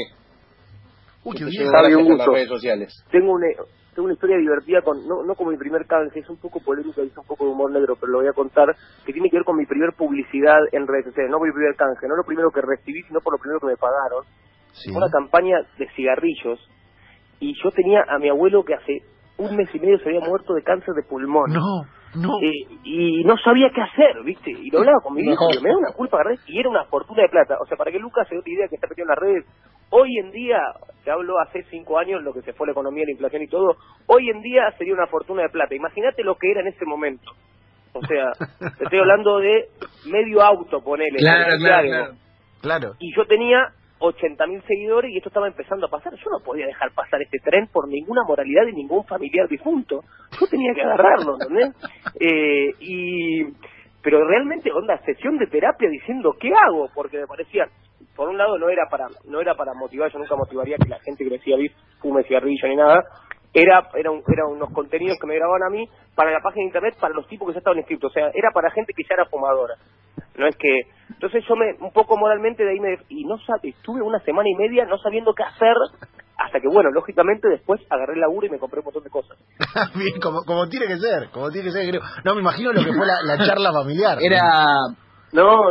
Uy, 1.25 1.35
qué 1.37 1.45
bien. 1.45 1.67
Javi, 1.71 1.93
un 1.95 2.05
a 2.05 2.09
las 2.09 2.17
gusto. 2.17 2.31
redes 2.31 2.47
sociales? 2.47 3.03
tengo 3.11 3.33
una 3.33 3.47
tengo 3.95 4.05
una 4.07 4.13
historia 4.13 4.37
divertida 4.37 4.81
con 4.81 5.07
no, 5.07 5.23
no 5.23 5.35
como 5.35 5.51
mi 5.51 5.57
primer 5.57 5.85
canje 5.87 6.19
es 6.19 6.29
un 6.29 6.37
poco 6.37 6.59
polémica 6.59 7.01
y 7.01 7.07
es 7.07 7.17
un 7.17 7.25
poco 7.25 7.45
de 7.45 7.51
humor 7.51 7.71
negro 7.71 7.95
pero 7.99 8.11
lo 8.11 8.19
voy 8.19 8.27
a 8.27 8.33
contar 8.33 8.75
que 9.05 9.13
tiene 9.13 9.29
que 9.29 9.37
ver 9.37 9.45
con 9.45 9.55
mi 9.57 9.65
primer 9.65 9.93
publicidad 9.97 10.59
en 10.73 10.85
redes 10.85 11.05
sociales 11.05 11.31
no 11.31 11.39
mi 11.39 11.51
primer 11.51 11.75
canje 11.75 12.05
no 12.07 12.15
lo 12.17 12.23
primero 12.23 12.51
que 12.51 12.59
recibí 12.61 13.01
sino 13.07 13.21
por 13.21 13.33
lo 13.33 13.39
primero 13.39 13.59
que 13.59 13.67
me 13.67 13.77
pagaron 13.77 14.23
Sí. 14.75 14.91
Fue 14.91 14.97
una 14.97 15.09
campaña 15.09 15.55
de 15.79 15.87
cigarrillos 15.95 16.59
y 17.39 17.53
yo 17.63 17.71
tenía 17.71 18.03
a 18.09 18.19
mi 18.19 18.27
abuelo 18.27 18.65
que 18.65 18.73
hace 18.73 18.97
un 19.37 19.55
mes 19.55 19.69
y 19.73 19.79
medio 19.79 19.97
se 19.99 20.09
había 20.09 20.19
muerto 20.19 20.53
de 20.53 20.63
cáncer 20.63 20.93
de 20.95 21.03
pulmón 21.03 21.49
No, 21.53 21.87
no. 22.13 22.39
Eh, 22.41 22.77
y 22.83 23.23
no 23.23 23.37
sabía 23.37 23.69
qué 23.73 23.81
hacer, 23.81 24.23
¿viste? 24.23 24.51
Y 24.51 24.69
lo 24.69 24.79
hablaba 24.79 24.99
con 25.03 25.13
mi 25.13 25.21
y 25.21 25.25
me 25.25 25.35
da 25.69 25.77
una 25.77 25.91
culpa 25.93 26.17
agarré, 26.17 26.37
y 26.47 26.59
era 26.59 26.69
una 26.69 26.85
fortuna 26.85 27.23
de 27.23 27.29
plata. 27.29 27.57
O 27.59 27.65
sea, 27.65 27.77
para 27.77 27.91
que 27.91 27.99
Lucas 27.99 28.27
se 28.27 28.35
dé 28.35 28.41
una 28.41 28.53
idea 28.53 28.67
que 28.67 28.75
está 28.75 28.87
metido 28.87 29.05
en 29.05 29.09
las 29.09 29.19
redes, 29.19 29.45
hoy 29.89 30.17
en 30.19 30.31
día, 30.31 30.59
te 31.03 31.11
hablo 31.11 31.39
hace 31.39 31.63
cinco 31.69 31.97
años, 31.97 32.23
lo 32.23 32.33
que 32.33 32.41
se 32.41 32.53
fue 32.53 32.67
la 32.67 32.71
economía, 32.71 33.05
la 33.05 33.11
inflación 33.11 33.41
y 33.43 33.47
todo, 33.47 33.75
hoy 34.07 34.29
en 34.29 34.41
día 34.41 34.71
sería 34.77 34.93
una 34.93 35.07
fortuna 35.07 35.43
de 35.43 35.49
plata. 35.49 35.75
Imagínate 35.75 36.23
lo 36.23 36.35
que 36.35 36.51
era 36.51 36.61
en 36.61 36.67
ese 36.67 36.85
momento. 36.85 37.31
O 37.93 38.01
sea, 38.05 38.31
te 38.77 38.83
estoy 38.83 38.99
hablando 38.99 39.39
de 39.39 39.69
medio 40.05 40.41
auto, 40.41 40.81
ponele. 40.81 41.17
Claro, 41.17 41.57
claro. 41.57 42.13
Claro. 42.61 42.91
Y 42.99 43.15
yo 43.15 43.25
tenía 43.25 43.73
80.000 43.99 44.65
seguidores 44.65 45.11
y 45.11 45.17
esto 45.17 45.29
estaba 45.29 45.47
empezando 45.47 45.87
a 45.87 45.89
pasar. 45.89 46.13
Yo 46.13 46.29
no 46.29 46.43
podía 46.43 46.65
dejar 46.65 46.91
pasar 46.93 47.21
este 47.21 47.39
tren 47.39 47.67
por 47.67 47.87
ninguna 47.87 48.23
moralidad 48.27 48.65
de 48.65 48.73
ningún 48.73 49.05
familiar 49.05 49.47
difunto. 49.47 50.03
Yo 50.39 50.47
tenía 50.47 50.73
que 50.73 50.81
agarrarlo, 50.81 51.37
¿entendés? 51.39 51.75
Eh, 52.17 52.71
y 52.79 53.43
pero 54.01 54.25
realmente 54.25 54.71
onda 54.71 54.97
sesión 54.99 55.37
de 55.37 55.47
terapia 55.47 55.89
diciendo 55.89 56.35
qué 56.39 56.49
hago 56.53 56.89
porque 56.93 57.17
me 57.17 57.27
parecía 57.27 57.67
por 58.15 58.29
un 58.29 58.37
lado 58.37 58.57
no 58.57 58.69
era 58.69 58.87
para 58.89 59.07
no 59.25 59.41
era 59.41 59.55
para 59.55 59.73
motivar 59.73 60.11
yo 60.11 60.19
nunca 60.19 60.35
motivaría 60.35 60.77
que 60.77 60.87
la 60.87 60.99
gente 60.99 61.23
que 61.23 61.31
decía 61.31 61.57
"Vis, 61.57 61.73
fume 61.99 62.23
cigarrillo 62.23 62.67
ni 62.69 62.75
nada 62.77 63.03
era 63.55 63.87
era, 63.95 64.11
un- 64.11 64.23
era 64.27 64.45
unos 64.45 64.69
contenidos 64.71 65.17
que 65.19 65.27
me 65.27 65.35
grababan 65.35 65.63
a 65.63 65.69
mí 65.69 65.87
para 66.13 66.31
la 66.31 66.41
página 66.41 66.61
de 66.61 66.67
internet 66.67 66.95
para 66.99 67.13
los 67.15 67.25
tipos 67.27 67.47
que 67.47 67.53
ya 67.53 67.59
estaban 67.59 67.79
inscritos 67.79 68.11
o 68.11 68.13
sea 68.13 68.27
era 68.33 68.51
para 68.53 68.69
gente 68.71 68.93
que 68.95 69.03
ya 69.03 69.15
era 69.15 69.25
fumadora 69.25 69.75
no 70.37 70.45
es 70.47 70.55
que 70.57 70.81
entonces 71.09 71.43
yo 71.47 71.55
me 71.55 71.73
un 71.79 71.91
poco 71.93 72.17
moralmente 72.17 72.63
de 72.63 72.71
ahí 72.71 72.79
me 72.79 72.97
y 73.09 73.23
no 73.25 73.37
estuve 73.63 74.01
una 74.01 74.19
semana 74.19 74.49
y 74.49 74.55
media 74.55 74.85
no 74.85 74.97
sabiendo 74.97 75.33
qué 75.33 75.43
hacer 75.43 75.73
hasta 76.37 76.59
que 76.59 76.67
bueno 76.67 76.89
lógicamente 76.91 77.47
después 77.47 77.79
agarré 77.89 78.13
el 78.15 78.19
laburo 78.19 78.45
y 78.45 78.49
me 78.49 78.59
compré 78.59 78.79
un 78.79 78.85
montón 78.85 79.03
de 79.03 79.09
cosas 79.09 79.37
Bien, 79.95 80.19
como, 80.21 80.43
como 80.45 80.67
tiene 80.67 80.87
que 80.87 80.97
ser, 80.97 81.29
como 81.31 81.49
tiene 81.49 81.67
que 81.67 81.71
ser, 81.71 81.89
creo. 81.89 82.01
No, 82.25 82.35
me 82.35 82.41
imagino 82.41 82.71
lo 82.73 82.83
que 82.83 82.91
fue 82.93 83.05
la, 83.07 83.21
la 83.23 83.37
charla 83.45 83.71
familiar. 83.71 84.17
Era, 84.21 84.39
no 84.41 85.04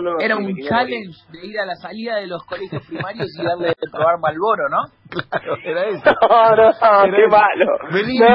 no 0.01 0.19
era 0.21 0.37
sí, 0.37 0.41
me 0.43 0.47
un 0.49 0.53
morir. 0.53 0.69
challenge 0.69 1.19
de 1.33 1.47
ir 1.47 1.59
a 1.61 1.67
la 1.67 1.75
salida 1.77 2.17
de 2.17 2.27
los 2.27 2.43
colegios 2.45 2.83
primarios 2.87 3.29
y 3.39 3.43
darle 3.45 3.69
de 3.69 3.75
probar 3.91 4.19
Malboro, 4.21 4.69
¿no? 4.69 4.83
Claro, 5.09 5.57
era 5.65 5.85
eso. 5.87 6.03
no 6.05 7.07
no 7.07 7.17
qué 7.17 7.23
eso. 7.25 7.29
malo 7.31 7.79
Vení, 7.91 8.19
no. 8.19 8.27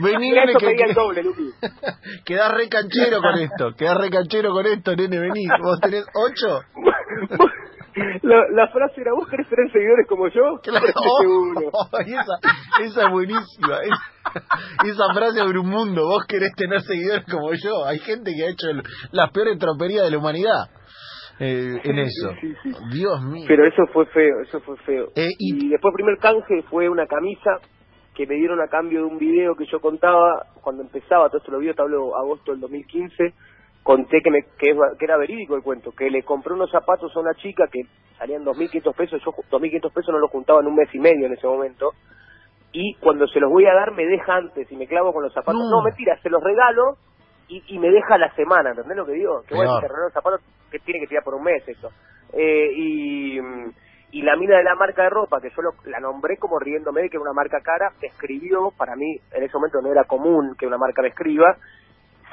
Vení, 0.00 0.30
nene, 0.30 0.54
que, 0.54 0.74
que- 0.74 0.94
doble 0.94 1.22
quedás 2.24 2.52
re 2.52 2.68
canchero 2.68 3.20
con 3.20 3.38
esto. 3.38 3.74
Quedás 3.76 3.96
re 3.98 4.10
canchero 4.10 4.50
con 4.52 4.66
esto, 4.66 4.94
nene, 4.96 5.18
vení. 5.18 5.46
¿Vos 5.62 5.80
tenés 5.80 6.04
ocho? 6.14 6.60
la, 8.22 8.44
la 8.52 8.68
frase 8.68 9.00
era 9.00 9.12
vos 9.12 9.28
querés 9.28 9.48
tener 9.48 9.70
seguidores 9.72 10.06
como 10.08 10.28
yo 10.28 10.58
Claro. 10.62 10.80
Préstete 10.86 11.26
uno 11.26 11.60
Oh, 11.72 11.98
esa, 11.98 12.82
esa 12.82 13.06
es 13.06 13.10
buenísima. 13.10 13.78
Esa, 13.82 14.42
esa 14.84 15.14
frase 15.14 15.40
abre 15.40 15.58
un 15.58 15.68
mundo. 15.68 16.02
Vos 16.04 16.24
querés 16.26 16.52
tener 16.56 16.80
seguidores 16.82 17.24
como 17.30 17.52
yo. 17.54 17.84
Hay 17.86 17.98
gente 18.00 18.32
que 18.36 18.44
ha 18.44 18.50
hecho 18.50 18.68
el- 18.70 18.82
las 19.12 19.30
peores 19.30 19.58
troperías 19.58 20.04
de 20.04 20.10
la 20.10 20.18
humanidad 20.18 20.70
eh, 21.38 21.80
en 21.84 21.98
eso. 21.98 22.30
Sí, 22.40 22.54
sí, 22.62 22.72
sí. 22.72 22.78
Dios 22.92 23.22
mío. 23.22 23.44
Pero 23.48 23.66
eso 23.66 23.82
fue 23.92 24.06
feo, 24.06 24.40
eso 24.42 24.60
fue 24.60 24.76
feo. 24.78 25.08
Eh, 25.16 25.28
y- 25.38 25.66
y... 25.66 25.68
después 25.70 25.92
el 25.92 25.96
primer 25.96 26.18
canje 26.18 26.62
fue 26.70 26.88
una 26.88 27.06
camisa 27.06 27.58
que 28.14 28.26
me 28.26 28.34
dieron 28.36 28.60
a 28.62 28.68
cambio 28.68 29.00
de 29.00 29.06
un 29.06 29.18
video 29.18 29.54
que 29.54 29.66
yo 29.66 29.78
contaba 29.80 30.46
cuando 30.62 30.82
empezaba, 30.82 31.28
todo 31.28 31.36
esto 31.38 31.52
lo 31.52 31.58
vi, 31.58 31.70
te 31.74 31.82
hablo 31.82 32.16
agosto 32.16 32.52
del 32.52 32.60
2015, 32.62 33.34
conté 33.86 34.20
que, 34.20 34.30
me, 34.32 34.42
que, 34.58 34.74
que 34.98 35.04
era 35.04 35.16
verídico 35.16 35.54
el 35.54 35.62
cuento, 35.62 35.92
que 35.92 36.10
le 36.10 36.24
compré 36.24 36.52
unos 36.54 36.72
zapatos 36.72 37.14
a 37.14 37.20
una 37.20 37.34
chica 37.34 37.68
que 37.70 37.82
salían 38.18 38.44
2.500 38.44 38.96
pesos, 38.96 39.22
yo 39.24 39.30
ju- 39.30 39.44
2.500 39.48 39.92
pesos 39.92 40.12
no 40.12 40.18
los 40.18 40.30
juntaba 40.30 40.58
en 40.60 40.66
un 40.66 40.74
mes 40.74 40.92
y 40.92 40.98
medio 40.98 41.26
en 41.26 41.34
ese 41.34 41.46
momento, 41.46 41.92
y 42.72 42.94
cuando 42.96 43.28
se 43.28 43.38
los 43.38 43.48
voy 43.50 43.64
a 43.66 43.74
dar 43.74 43.92
me 43.92 44.04
deja 44.04 44.34
antes 44.34 44.70
y 44.72 44.76
me 44.76 44.88
clavo 44.88 45.12
con 45.12 45.22
los 45.22 45.32
zapatos. 45.32 45.54
No. 45.70 45.70
No, 45.78 45.82
mentira, 45.84 46.18
se 46.20 46.28
los 46.30 46.42
regalo 46.42 46.96
y, 47.48 47.62
y 47.68 47.78
me 47.78 47.90
deja 47.90 48.18
la 48.18 48.34
semana, 48.34 48.70
¿entendés 48.70 48.96
lo 48.96 49.06
que 49.06 49.12
digo? 49.12 49.42
Que 49.46 49.54
bueno, 49.54 49.70
te 49.80 49.86
regalo 49.88 50.04
los 50.06 50.12
zapatos, 50.12 50.40
que 50.70 50.78
tiene 50.80 50.98
que 51.00 51.06
tirar 51.06 51.22
por 51.22 51.34
un 51.36 51.44
mes 51.44 51.62
eso. 51.68 51.90
Eh, 52.32 52.70
y, 52.74 53.38
y 54.10 54.22
la 54.22 54.34
mina 54.36 54.56
de 54.58 54.64
la 54.64 54.74
marca 54.74 55.04
de 55.04 55.10
ropa, 55.10 55.40
que 55.40 55.50
yo 55.50 55.62
lo- 55.62 55.74
la 55.90 56.00
nombré 56.00 56.36
como 56.38 56.58
riéndome 56.58 57.02
de 57.02 57.08
que 57.08 57.16
era 57.18 57.22
una 57.22 57.32
marca 57.32 57.60
cara, 57.62 57.92
me 58.02 58.08
escribió, 58.08 58.72
para 58.76 58.96
mí 58.96 59.16
en 59.32 59.42
ese 59.44 59.54
momento 59.56 59.80
no 59.80 59.92
era 59.92 60.04
común 60.04 60.56
que 60.58 60.66
una 60.66 60.76
marca 60.78 61.02
me 61.02 61.08
escriba, 61.08 61.56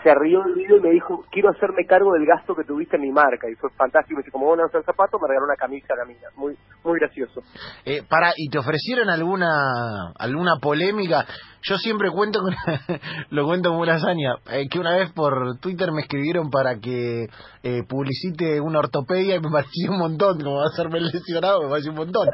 se 0.04 0.14
rió 0.14 0.44
del 0.44 0.56
video 0.56 0.78
y 0.78 0.82
me 0.82 0.90
dijo, 0.92 1.24
quiero 1.32 1.50
hacerme 1.50 1.86
cargo 1.86 2.14
del 2.14 2.26
gasto 2.26 2.54
que 2.56 2.64
tuviste 2.64 2.98
en 2.98 3.04
mi 3.04 3.12
marca. 3.12 3.50
Y 3.50 3.56
fue 3.56 3.70
fantástico. 3.72 4.18
Me 4.18 4.24
dice, 4.24 4.32
como 4.32 4.48
vos 4.48 4.58
no 4.58 4.66
usas 4.66 4.86
zapatos, 4.86 5.20
me 5.22 5.28
regaló 5.28 5.46
una 5.46 5.56
camisa 5.56 5.94
a 5.94 5.98
la 5.98 6.06
mina. 6.06 6.28
Muy, 6.36 6.58
muy 6.84 7.00
gracioso. 7.00 7.42
Eh, 7.86 8.04
para, 8.08 8.34
¿y 8.36 8.50
te 8.50 8.60
ofrecieron 8.60 9.10
alguna 9.10 10.12
alguna 10.20 10.58
polémica? 10.62 11.26
Yo 11.62 11.78
siempre 11.78 12.10
cuento, 12.12 12.42
con, 12.42 12.54
lo 13.30 13.46
cuento 13.46 13.70
como 13.70 13.82
una 13.82 13.96
hazaña, 13.96 14.36
eh, 14.52 14.68
que 14.70 14.80
una 14.80 14.98
vez 14.98 15.12
por 15.14 15.58
Twitter 15.62 15.94
me 15.94 16.02
escribieron 16.02 16.50
para 16.50 16.76
que 16.80 17.28
eh, 17.64 17.84
publicite 17.88 18.60
una 18.60 18.80
ortopedia 18.80 19.36
y 19.36 19.40
me 19.40 19.50
pareció 19.52 19.92
un 19.92 20.00
montón, 20.00 20.42
como 20.42 20.58
va 20.58 20.66
a 20.66 20.76
serme 20.76 21.00
lesionado, 21.00 21.64
me 21.64 21.70
pareció 21.70 21.92
un 21.92 21.98
montón. 21.98 22.28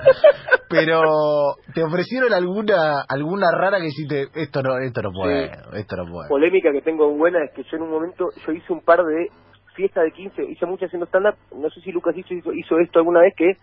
Pero, 0.70 1.56
¿te 1.74 1.84
ofrecieron 1.84 2.32
alguna 2.34 3.02
alguna 3.10 3.48
rara 3.52 3.80
que 3.80 3.88
hiciste, 3.88 4.28
esto 4.36 4.62
no, 4.62 4.78
esto 4.78 5.02
no 5.02 5.12
puede, 5.12 5.52
esto 5.74 5.96
no 5.98 6.06
puede? 6.12 6.30
Polémica 6.30 6.72
que 6.72 6.82
tengo 6.82 7.10
buena 7.18 7.44
es 7.44 7.52
que 7.54 7.64
yo 7.64 7.78
en 7.78 7.84
un 7.84 7.92
momento, 7.92 8.26
yo 8.46 8.52
hice 8.54 8.72
un 8.74 8.82
par 8.82 9.04
de 9.04 9.28
fiestas 9.76 10.04
de 10.04 10.12
15, 10.12 10.44
hice 10.44 10.66
muchas 10.66 10.88
haciendo 10.88 11.06
stand-up, 11.08 11.36
no 11.56 11.70
sé 11.70 11.82
si 11.82 11.92
Lucas 11.92 12.16
hizo, 12.18 12.34
hizo, 12.54 12.78
esto 12.80 13.00
alguna 13.00 13.22
vez 13.22 13.34
que 13.36 13.54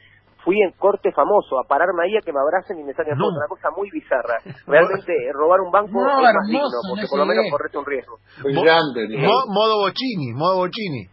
fui 0.45 0.57
en 0.63 0.73
corte 0.79 1.11
famoso 1.13 1.59
a 1.59 1.65
pararme 1.69 2.05
ahí 2.05 2.17
a 2.17 2.21
que 2.21 2.33
me 2.33 2.39
abracen 2.41 2.79
y 2.79 2.85
me 2.85 2.95
saquen 2.95 3.19
No. 3.19 3.29
una 3.29 3.47
cosa 3.49 3.69
muy 3.77 3.91
bizarra. 3.91 4.39
Realmente 4.67 5.13
robar 5.33 5.61
un 5.61 5.71
banco 5.73 5.91
No, 5.93 6.07
es 6.07 6.23
más 6.35 6.47
digno, 6.47 6.63
no 6.63 6.89
porque 6.91 7.05
es 7.05 7.11
por 7.11 7.19
lo 7.19 7.27
menos 7.27 7.45
correte 7.51 7.79
un 7.79 7.85
riesgo. 7.87 8.19
Brillante. 8.43 9.09
Mo- 9.19 9.47
modo 9.53 9.79
Bochini, 9.83 10.33
modo 10.35 10.57
Bochini. 10.59 11.07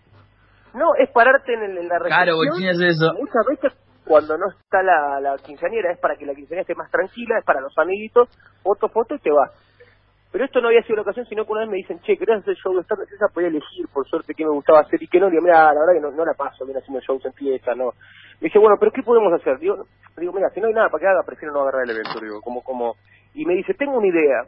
No, 0.76 0.86
es 1.02 1.10
pararte 1.12 1.54
en, 1.54 1.64
el- 1.64 1.78
en 1.80 1.88
la 1.90 1.98
Claro, 2.00 2.34
recepción. 2.34 2.38
Bochini 2.50 2.70
hace 2.70 2.88
eso. 2.88 3.08
Muchas 3.20 3.46
veces 3.50 3.74
cuando 4.06 4.38
no 4.38 4.50
está 4.50 4.84
la, 4.84 5.20
la 5.22 5.40
quinceañera 5.40 5.92
es 5.92 6.00
para 6.00 6.16
que 6.18 6.26
la 6.26 6.36
quinceañera 6.36 6.62
esté 6.62 6.76
más 6.76 6.92
tranquila, 6.92 7.40
es 7.40 7.46
para 7.46 7.62
los 7.62 7.78
amiguitos, 7.78 8.30
foto, 8.64 8.90
foto 8.90 9.16
y 9.16 9.20
te 9.20 9.32
vas. 9.32 9.52
Pero 10.32 10.46
esto 10.46 10.62
no 10.62 10.70
había 10.70 10.84
sido 10.84 10.98
la 10.98 11.02
ocasión, 11.04 11.26
sino 11.28 11.46
que 11.46 11.52
una 11.54 11.62
vez 11.62 11.70
me 11.70 11.78
dicen, 11.78 12.00
che, 12.02 12.18
¿querés 12.18 12.42
hacer 12.42 12.56
show 12.56 12.76
de 12.76 12.84
stand 12.84 13.04
Esa 13.04 13.28
podía 13.34 13.48
elegir, 13.50 13.88
por 13.94 14.08
suerte, 14.08 14.34
qué 14.36 14.44
me 14.46 14.52
gustaba 14.52 14.82
hacer 14.82 15.02
y 15.02 15.08
qué 15.08 15.20
no. 15.20 15.30
Digo, 15.30 15.42
mira, 15.44 15.74
la 15.74 15.80
verdad 15.82 15.94
que 15.96 16.16
no, 16.18 16.26
la 16.26 16.34
paso 16.34 16.66
bien 16.66 16.78
haciendo 16.78 17.00
shows 17.02 17.26
en 17.26 17.34
fiesta, 17.34 17.76
no. 17.76 17.94
Me 18.42 18.48
dice, 18.48 18.60
bueno, 18.60 18.78
¿pero 18.80 18.92
qué 18.92 19.04
podemos 19.04 19.32
hacer? 19.34 19.60
Digo, 19.60 19.86
digo 20.18 20.34
mira, 20.34 20.50
si 20.52 20.60
no 20.62 20.68
hay 20.68 20.74
nada 20.74 20.90
para 20.90 21.02
que 21.02 21.08
haga, 21.08 21.24
prefiero 21.26 21.54
no 21.54 21.62
agarrar 21.62 21.84
el 21.84 21.92
evento, 21.92 22.20
digo, 22.20 22.42
como, 22.42 22.62
como... 22.64 22.96
Y 23.36 23.46
me 23.46 23.56
dice, 23.56 23.74
tengo 23.76 23.98
una 23.98 24.08
idea, 24.08 24.44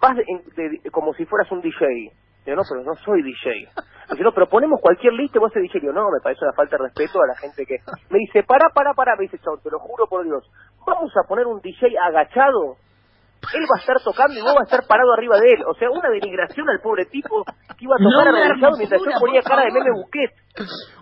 vas 0.00 0.16
de- 0.16 0.24
en- 0.28 0.44
de- 0.82 0.90
como 0.90 1.14
si 1.14 1.26
fueras 1.26 1.50
un 1.52 1.60
DJ. 1.62 2.12
Digo, 2.44 2.56
no, 2.56 2.62
pero 2.68 2.82
no 2.84 2.94
soy 3.04 3.22
DJ. 3.22 3.68
Dice, 4.10 4.22
no, 4.22 4.32
pero 4.32 4.48
ponemos 4.48 4.80
cualquier 4.80 5.14
lista 5.14 5.38
y 5.38 5.40
vos 5.40 5.52
sos 5.52 5.62
DJ. 5.62 5.80
No, 5.92 6.10
me 6.10 6.20
parece 6.22 6.44
una 6.44 6.52
falta 6.52 6.76
de 6.76 6.84
respeto 6.84 7.22
a 7.22 7.26
la 7.26 7.36
gente 7.36 7.64
que... 7.64 7.76
Me 8.10 8.18
dice, 8.18 8.42
para, 8.42 8.68
para, 8.70 8.92
para, 8.94 9.16
me 9.16 9.22
dice, 9.22 9.38
chabón, 9.38 9.60
te 9.62 9.70
lo 9.70 9.78
juro 9.78 10.06
por 10.06 10.24
Dios, 10.24 10.44
vamos 10.86 11.12
a 11.16 11.26
poner 11.26 11.46
un 11.46 11.60
DJ 11.60 11.96
agachado 11.98 12.76
él 13.54 13.62
va 13.64 13.76
a 13.76 13.80
estar 13.80 13.96
tocando 14.02 14.34
y 14.38 14.42
vos 14.42 14.54
vas 14.54 14.62
a 14.62 14.76
estar 14.76 14.86
parado 14.88 15.12
arriba 15.14 15.38
de 15.38 15.48
él. 15.52 15.60
O 15.66 15.74
sea, 15.74 15.88
una 15.90 16.08
denigración 16.10 16.68
al 16.68 16.80
pobre 16.80 17.06
tipo 17.06 17.44
que 17.44 17.84
iba 17.84 17.94
a 17.96 18.02
No 18.02 18.10
tocar 18.10 18.32
me 18.32 18.40
arrodillado 18.42 18.76
mientras 18.76 19.00
yo 19.00 19.10
ponía 19.20 19.42
cara 19.42 19.62
de 19.64 19.72
meme 19.72 19.90
buquet. 19.94 20.30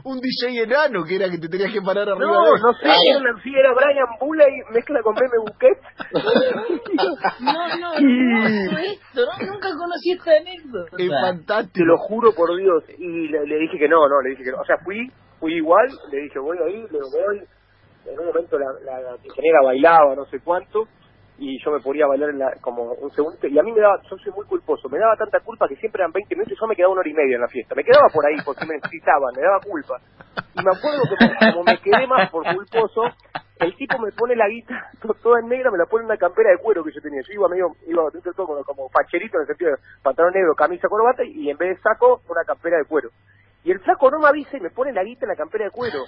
Un 0.04 0.18
DJ 0.20 0.62
enano 0.64 1.04
que 1.04 1.16
era 1.16 1.28
que 1.28 1.38
te 1.38 1.48
tenías 1.48 1.72
que 1.72 1.82
parar 1.82 2.08
arriba 2.08 2.24
No, 2.26 2.44
de 2.44 2.50
él. 2.56 2.62
no 2.62 2.72
sé, 2.72 2.88
era, 2.88 3.18
una, 3.20 3.42
sí, 3.42 3.50
era 3.54 3.70
Brian 3.74 4.08
Bula 4.20 4.44
y 4.48 4.72
mezcla 4.72 5.00
con 5.02 5.14
meme 5.14 5.38
buquet. 5.44 5.78
No, 7.40 7.52
no, 7.78 8.00
Y- 8.00 8.68
no, 8.72 8.78
esto, 8.78 9.20
no, 9.26 9.52
nunca 9.52 9.68
conocí 9.76 10.12
esta 10.12 10.32
anécdota. 10.36 10.96
Es 10.98 11.08
Te 11.08 11.08
fantástico. 11.10 11.84
lo 11.86 11.98
juro 11.98 12.32
por 12.34 12.56
Dios. 12.56 12.84
Y 12.98 13.28
le, 13.28 13.46
le 13.46 13.58
dije 13.58 13.78
que 13.78 13.88
no, 13.88 14.08
no, 14.08 14.20
le 14.22 14.30
dije 14.30 14.44
que 14.44 14.50
no. 14.52 14.58
O 14.60 14.64
sea, 14.64 14.76
fui, 14.84 15.10
fui 15.40 15.54
igual, 15.54 15.88
le 16.10 16.18
dije 16.22 16.38
voy 16.38 16.58
ahí, 16.66 16.82
le 16.90 16.98
voy. 16.98 17.44
En 18.06 18.18
un 18.18 18.26
momento 18.26 18.58
la, 18.58 18.66
la, 18.84 19.00
la 19.00 19.16
ingeniera 19.22 19.58
bailaba, 19.64 20.16
no 20.16 20.24
sé 20.26 20.40
cuánto, 20.42 20.88
y 21.38 21.58
yo 21.64 21.70
me 21.72 21.80
ponía 21.80 22.04
a 22.04 22.08
bailar 22.08 22.30
en 22.30 22.38
la, 22.38 22.52
como 22.60 22.92
un 22.92 23.10
segundo. 23.12 23.36
Y 23.46 23.58
a 23.58 23.62
mí 23.62 23.72
me 23.72 23.80
daba, 23.80 24.00
yo 24.08 24.16
soy 24.18 24.32
muy 24.32 24.46
culposo, 24.46 24.88
me 24.88 24.98
daba 24.98 25.16
tanta 25.16 25.40
culpa 25.40 25.66
que 25.68 25.76
siempre 25.76 26.02
eran 26.02 26.12
20 26.12 26.34
minutos 26.34 26.52
y 26.56 26.60
yo 26.60 26.66
me 26.66 26.76
quedaba 26.76 26.92
una 26.92 27.00
hora 27.00 27.10
y 27.10 27.14
media 27.14 27.34
en 27.36 27.40
la 27.40 27.48
fiesta. 27.48 27.74
Me 27.74 27.84
quedaba 27.84 28.08
por 28.12 28.24
ahí 28.26 28.36
porque 28.44 28.66
me 28.66 28.74
necesitaban, 28.74 29.34
me 29.34 29.42
daba 29.42 29.58
culpa. 29.60 29.98
Y 30.54 30.62
me 30.62 30.70
acuerdo 30.70 31.02
que 31.08 31.52
como 31.52 31.64
me 31.64 31.78
quedé 31.78 32.06
más 32.06 32.30
por 32.30 32.44
culposo, 32.54 33.02
el 33.58 33.76
tipo 33.76 33.98
me 33.98 34.12
pone 34.12 34.36
la 34.36 34.48
guita 34.48 34.90
to- 35.00 35.14
toda 35.22 35.40
en 35.40 35.48
negra, 35.48 35.70
me 35.70 35.78
la 35.78 35.86
pone 35.86 36.02
en 36.02 36.06
una 36.06 36.16
campera 36.16 36.50
de 36.50 36.58
cuero 36.58 36.84
que 36.84 36.92
yo 36.92 37.00
tenía. 37.00 37.22
Yo 37.22 37.32
iba 37.32 37.48
medio, 37.48 37.68
iba 37.86 38.02
todo 38.36 38.46
como, 38.46 38.62
como 38.64 38.88
facherito 38.90 39.36
en 39.38 39.42
el 39.42 39.46
sentido 39.48 39.70
de 39.72 39.76
pantalón 40.02 40.32
negro, 40.34 40.54
camisa, 40.54 40.88
corbata 40.88 41.24
y 41.24 41.50
en 41.50 41.56
vez 41.56 41.76
de 41.76 41.82
saco, 41.82 42.22
una 42.28 42.44
campera 42.44 42.78
de 42.78 42.84
cuero. 42.84 43.08
Y 43.64 43.70
el 43.70 43.78
flaco 43.80 44.10
no 44.10 44.18
me 44.18 44.26
avisa 44.28 44.56
y 44.56 44.60
me 44.60 44.70
pone 44.70 44.92
la 44.92 45.04
guita 45.04 45.24
en 45.24 45.28
la 45.30 45.36
campera 45.36 45.64
de 45.66 45.70
cuero. 45.70 46.00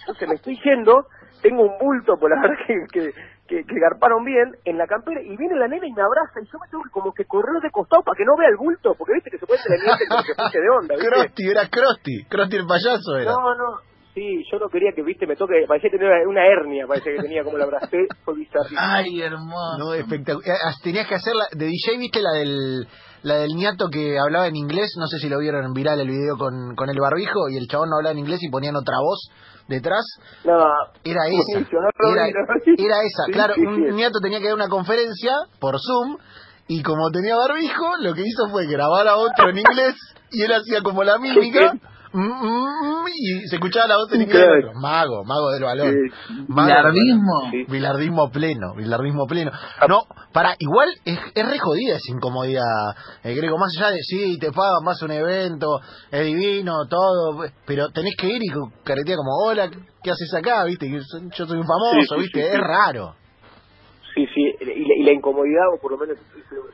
Entonces 0.00 0.28
me 0.28 0.34
estoy 0.36 0.58
yendo, 0.64 1.06
tengo 1.42 1.62
un 1.62 1.78
bulto, 1.78 2.16
por 2.18 2.30
la 2.30 2.40
verdad 2.40 2.56
que, 2.66 2.74
que, 2.90 3.12
que, 3.52 3.64
que 3.68 3.78
garparon 3.78 4.24
bien, 4.24 4.56
en 4.64 4.78
la 4.78 4.86
campera, 4.86 5.20
y 5.20 5.36
viene 5.36 5.56
la 5.56 5.68
nena 5.68 5.86
y 5.86 5.92
me 5.92 6.00
abraza, 6.00 6.40
y 6.40 6.48
yo 6.48 6.56
me 6.58 6.68
tengo 6.68 6.82
que 6.84 6.90
como 6.90 7.12
que 7.12 7.24
correr 7.26 7.60
de 7.60 7.70
costado 7.70 8.02
para 8.02 8.16
que 8.16 8.24
no 8.24 8.32
vea 8.38 8.48
el 8.48 8.56
bulto, 8.56 8.94
porque 8.96 9.12
viste 9.12 9.28
que 9.28 9.36
se 9.36 9.46
puede 9.46 9.60
tener 9.60 9.80
como 10.08 10.24
que 10.24 10.34
fuese 10.34 10.60
de 10.60 10.70
onda, 10.72 10.94
¿viste? 10.96 11.50
Era 11.50 11.68
Krusty. 11.68 12.24
Krusty 12.32 12.56
el 12.56 12.66
payaso 12.66 13.16
era. 13.20 13.32
No, 13.32 13.52
no. 13.54 13.92
Sí, 14.14 14.44
yo 14.50 14.58
no 14.58 14.68
quería 14.68 14.92
que, 14.94 15.02
viste, 15.02 15.26
me 15.26 15.36
toque, 15.36 15.64
parecía 15.68 15.90
tener 15.90 16.26
una 16.26 16.46
hernia, 16.46 16.86
parece 16.86 17.12
que 17.12 17.22
tenía 17.22 17.44
como 17.44 17.56
la 17.56 17.64
abracé, 17.64 18.08
fue 18.24 18.36
bizarrísimo. 18.36 18.80
Ay, 18.80 19.20
hermoso. 19.20 19.78
No, 19.78 19.94
espectacular. 19.94 20.56
Tenías 20.82 21.06
que 21.08 21.14
hacer 21.14 21.34
la 21.34 21.44
de 21.52 21.66
DJ, 21.66 21.98
viste 21.98 22.20
la 22.20 22.32
del 22.32 22.86
la 23.22 23.36
del 23.36 23.54
niato 23.54 23.86
que 23.88 24.18
hablaba 24.18 24.48
en 24.48 24.56
inglés, 24.56 24.96
no 24.98 25.06
sé 25.06 25.18
si 25.18 25.28
lo 25.28 25.38
vieron 25.38 25.72
viral 25.72 26.00
el 26.00 26.08
video 26.08 26.36
con, 26.36 26.74
con 26.74 26.90
el 26.90 26.98
barbijo 26.98 27.48
y 27.50 27.56
el 27.56 27.68
chabón 27.68 27.90
no 27.90 27.96
hablaba 27.96 28.12
en 28.12 28.18
inglés 28.18 28.40
y 28.42 28.50
ponían 28.50 28.74
otra 28.74 28.96
voz 28.98 29.30
detrás. 29.68 30.04
No, 30.44 30.58
Era 31.04 31.20
esa. 31.28 31.60
No 31.60 32.10
Era, 32.10 32.26
esa. 32.28 33.22
Sí, 33.26 33.32
claro, 33.32 33.54
sí, 33.54 33.60
un 33.62 33.86
sí. 33.88 33.94
niato 33.94 34.18
tenía 34.20 34.38
que 34.40 34.46
dar 34.46 34.54
una 34.54 34.68
conferencia 34.68 35.32
por 35.58 35.76
Zoom 35.80 36.16
y 36.68 36.82
como 36.82 37.10
tenía 37.10 37.36
barbijo, 37.36 37.96
lo 38.00 38.14
que 38.14 38.22
hizo 38.22 38.48
fue 38.50 38.66
grabar 38.66 39.08
a 39.08 39.16
otro 39.16 39.50
en 39.50 39.58
inglés 39.58 39.94
y 40.30 40.42
él 40.42 40.52
hacía 40.52 40.82
como 40.82 41.04
la 41.04 41.18
mímica. 41.20 41.74
Mm, 42.12 42.20
mm, 42.20 43.02
mm, 43.02 43.06
y 43.14 43.48
se 43.48 43.56
escuchaba 43.56 43.86
la 43.88 43.96
voz 43.96 44.12
en 44.12 44.22
inglés. 44.22 44.40
del 44.40 44.64
otro. 44.68 44.80
Mago, 44.80 45.24
mago 45.24 45.50
del 45.50 45.62
balón. 45.62 45.90
Sí. 45.92 46.34
Mago 46.48 46.68
del. 46.68 46.76
Bilardismo. 46.92 47.50
Sí. 47.50 47.64
Bilardismo 47.68 48.30
pleno, 48.30 48.74
bilardismo 48.76 49.26
pleno. 49.26 49.50
No, 49.88 50.02
para, 50.32 50.54
igual 50.58 50.88
es, 51.04 51.18
es 51.34 51.46
re 51.50 51.58
jodida 51.58 51.96
esa 51.96 52.12
incomodidad, 52.12 52.62
eh, 53.24 53.34
Grego, 53.34 53.58
más 53.58 53.74
allá 53.78 53.90
de, 53.90 53.98
sí, 54.02 54.38
te 54.38 54.50
pagan, 54.52 54.86
a 54.86 55.04
un 55.04 55.10
evento, 55.10 55.80
es 56.10 56.24
divino, 56.26 56.86
todo, 56.88 57.44
pero 57.66 57.88
tenés 57.90 58.14
que 58.16 58.26
ir 58.28 58.42
y 58.42 58.48
caretea 58.84 59.16
como, 59.16 59.30
hola, 59.46 59.70
¿qué 60.02 60.10
haces 60.10 60.32
acá? 60.34 60.64
¿Viste? 60.64 60.86
Que 60.86 60.98
Yo 60.98 61.46
soy 61.46 61.58
un 61.58 61.66
famoso, 61.66 62.14
Sí, 62.16 62.20
¿viste? 62.22 62.40
sí, 62.40 62.46
es 62.46 62.52
sí. 62.52 62.58
raro. 62.60 63.14
Sí, 64.14 64.26
sí, 64.34 64.42
y 64.60 64.64
la, 64.66 64.94
y 64.94 65.02
la 65.04 65.12
incomodidad, 65.12 65.68
o 65.74 65.80
por 65.80 65.92
lo 65.92 65.98
menos 65.98 66.18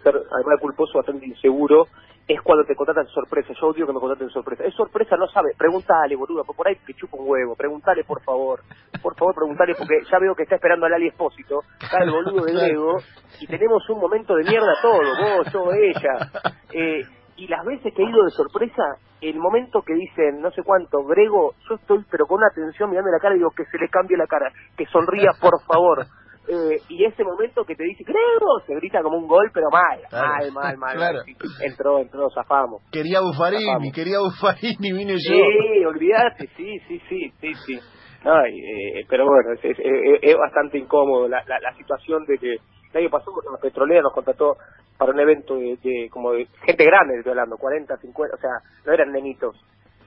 ser, 0.03 0.15
además 0.15 0.55
de 0.57 0.61
culposo, 0.61 0.99
bastante 0.99 1.25
inseguro, 1.27 1.87
es 2.29 2.43
cuando 2.43 2.65
te 2.65 2.77
contratan 2.77 3.07
sorpresa. 3.09 3.55
Yo 3.59 3.69
odio 3.69 3.87
que 3.87 3.93
me 3.93 4.01
contraten 4.01 4.29
sorpresa. 4.29 4.65
Es 4.65 4.75
sorpresa, 4.75 5.17
no 5.17 5.27
sabe. 5.29 5.53
Pregúntale, 5.57 6.15
boludo, 6.15 6.45
por 6.45 6.69
ahí 6.69 6.77
te 6.87 6.93
chupa 6.95 7.17
un 7.17 7.29
huevo. 7.29 7.57
Pregúntale, 7.57 8.05
por 8.05 8.23
favor. 8.23 8.61
Por 9.03 9.17
favor, 9.17 9.35
pregúntale, 9.35 9.75
porque 9.75 10.03
ya 10.11 10.19
veo 10.19 10.35
que 10.35 10.43
está 10.43 10.57
esperando 10.57 10.87
al 10.87 10.93
Ali 10.95 11.09
Espósito, 11.09 11.61
está 11.81 12.05
el 12.05 12.11
boludo 12.11 12.45
de 12.45 12.53
Grego, 12.53 12.99
y 13.41 13.47
tenemos 13.47 13.89
un 13.91 14.01
momento 14.01 14.35
de 14.35 14.45
mierda 14.45 14.75
todo, 14.83 14.99
vos, 14.99 15.53
yo, 15.53 15.73
ella. 15.73 16.31
Eh, 16.73 17.03
y 17.37 17.47
las 17.47 17.65
veces 17.65 17.95
que 17.95 18.03
he 18.03 18.11
ido 18.11 18.25
de 18.25 18.31
sorpresa, 18.31 18.83
el 19.21 19.39
momento 19.39 19.83
que 19.83 19.95
dicen, 19.95 20.41
no 20.43 20.51
sé 20.51 20.63
cuánto, 20.65 21.05
Grego, 21.05 21.55
yo 21.69 21.77
estoy 21.77 22.05
pero 22.11 22.27
con 22.27 22.39
una 22.39 22.49
atención 22.49 22.91
mirando 22.91 23.11
la 23.11 23.21
cara 23.21 23.35
y 23.35 23.39
digo 23.39 23.51
que 23.57 23.65
se 23.67 23.79
le 23.79 23.89
cambie 23.89 24.17
la 24.17 24.27
cara, 24.27 24.53
que 24.77 24.85
sonría, 24.87 25.31
por 25.41 25.63
favor. 25.63 26.05
Eh, 26.49 26.81
y 26.89 27.05
ese 27.05 27.23
momento 27.25 27.63
que 27.65 27.75
te 27.75 27.85
dice, 27.85 28.05
Grego, 28.05 28.61
se 28.67 28.75
grita 28.77 29.03
como 29.03 29.19
un 29.19 29.27
gol, 29.29 29.51
pero 29.53 29.67
mal, 29.71 30.01
Claro. 30.09 30.27
mal, 30.53 30.53
mal, 30.53 30.77
mal. 30.79 30.97
Claro. 30.97 31.19
Entró, 31.61 31.99
entró, 31.99 32.29
zafamos. 32.35 32.83
Quería 32.91 33.21
Buffarini, 33.21 33.67
Vamos. 33.67 33.93
quería 33.95 34.19
Buffarini, 34.21 34.93
vine 34.93 35.13
yo. 35.13 35.19
Sí, 35.35 35.85
olvidate, 35.85 36.49
sí, 36.57 36.79
sí, 36.89 37.01
sí, 37.09 37.33
sí, 37.41 37.55
sí. 37.67 37.79
Ay, 38.25 38.53
eh, 38.59 39.05
pero 39.09 39.27
bueno, 39.27 39.53
es, 39.53 39.65
es- 39.65 39.79
es- 39.79 40.19
es 40.23 40.37
bastante 40.37 40.79
incómodo 40.79 41.29
la, 41.29 41.43
la, 41.47 41.61
la 41.61 41.73
situación 41.77 42.25
de 42.27 42.39
que 42.39 42.53
el 42.55 42.97
año 43.03 43.11
pasado 43.11 43.33
la 43.53 43.61
petrolera 43.61 44.01
nos 44.03 44.13
contrató 44.15 44.57
para 44.97 45.13
un 45.13 45.21
evento 45.21 45.55
de, 45.55 45.77
de- 45.83 46.09
como 46.11 46.33
de 46.33 46.47
gente 46.67 46.85
grande, 46.85 47.19
estoy 47.19 47.31
hablando, 47.31 47.57
40, 47.59 47.97
50, 47.99 48.35
o 48.37 48.41
sea, 48.41 48.51
no 48.87 48.93
eran 48.93 49.13
nenitos. 49.13 49.55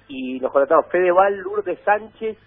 Y 0.09 0.39
nos 0.39 0.51
contrataron 0.51 0.89
Fedeval, 0.91 1.37
Lourdes 1.37 1.79
Sánchez, 1.85 2.37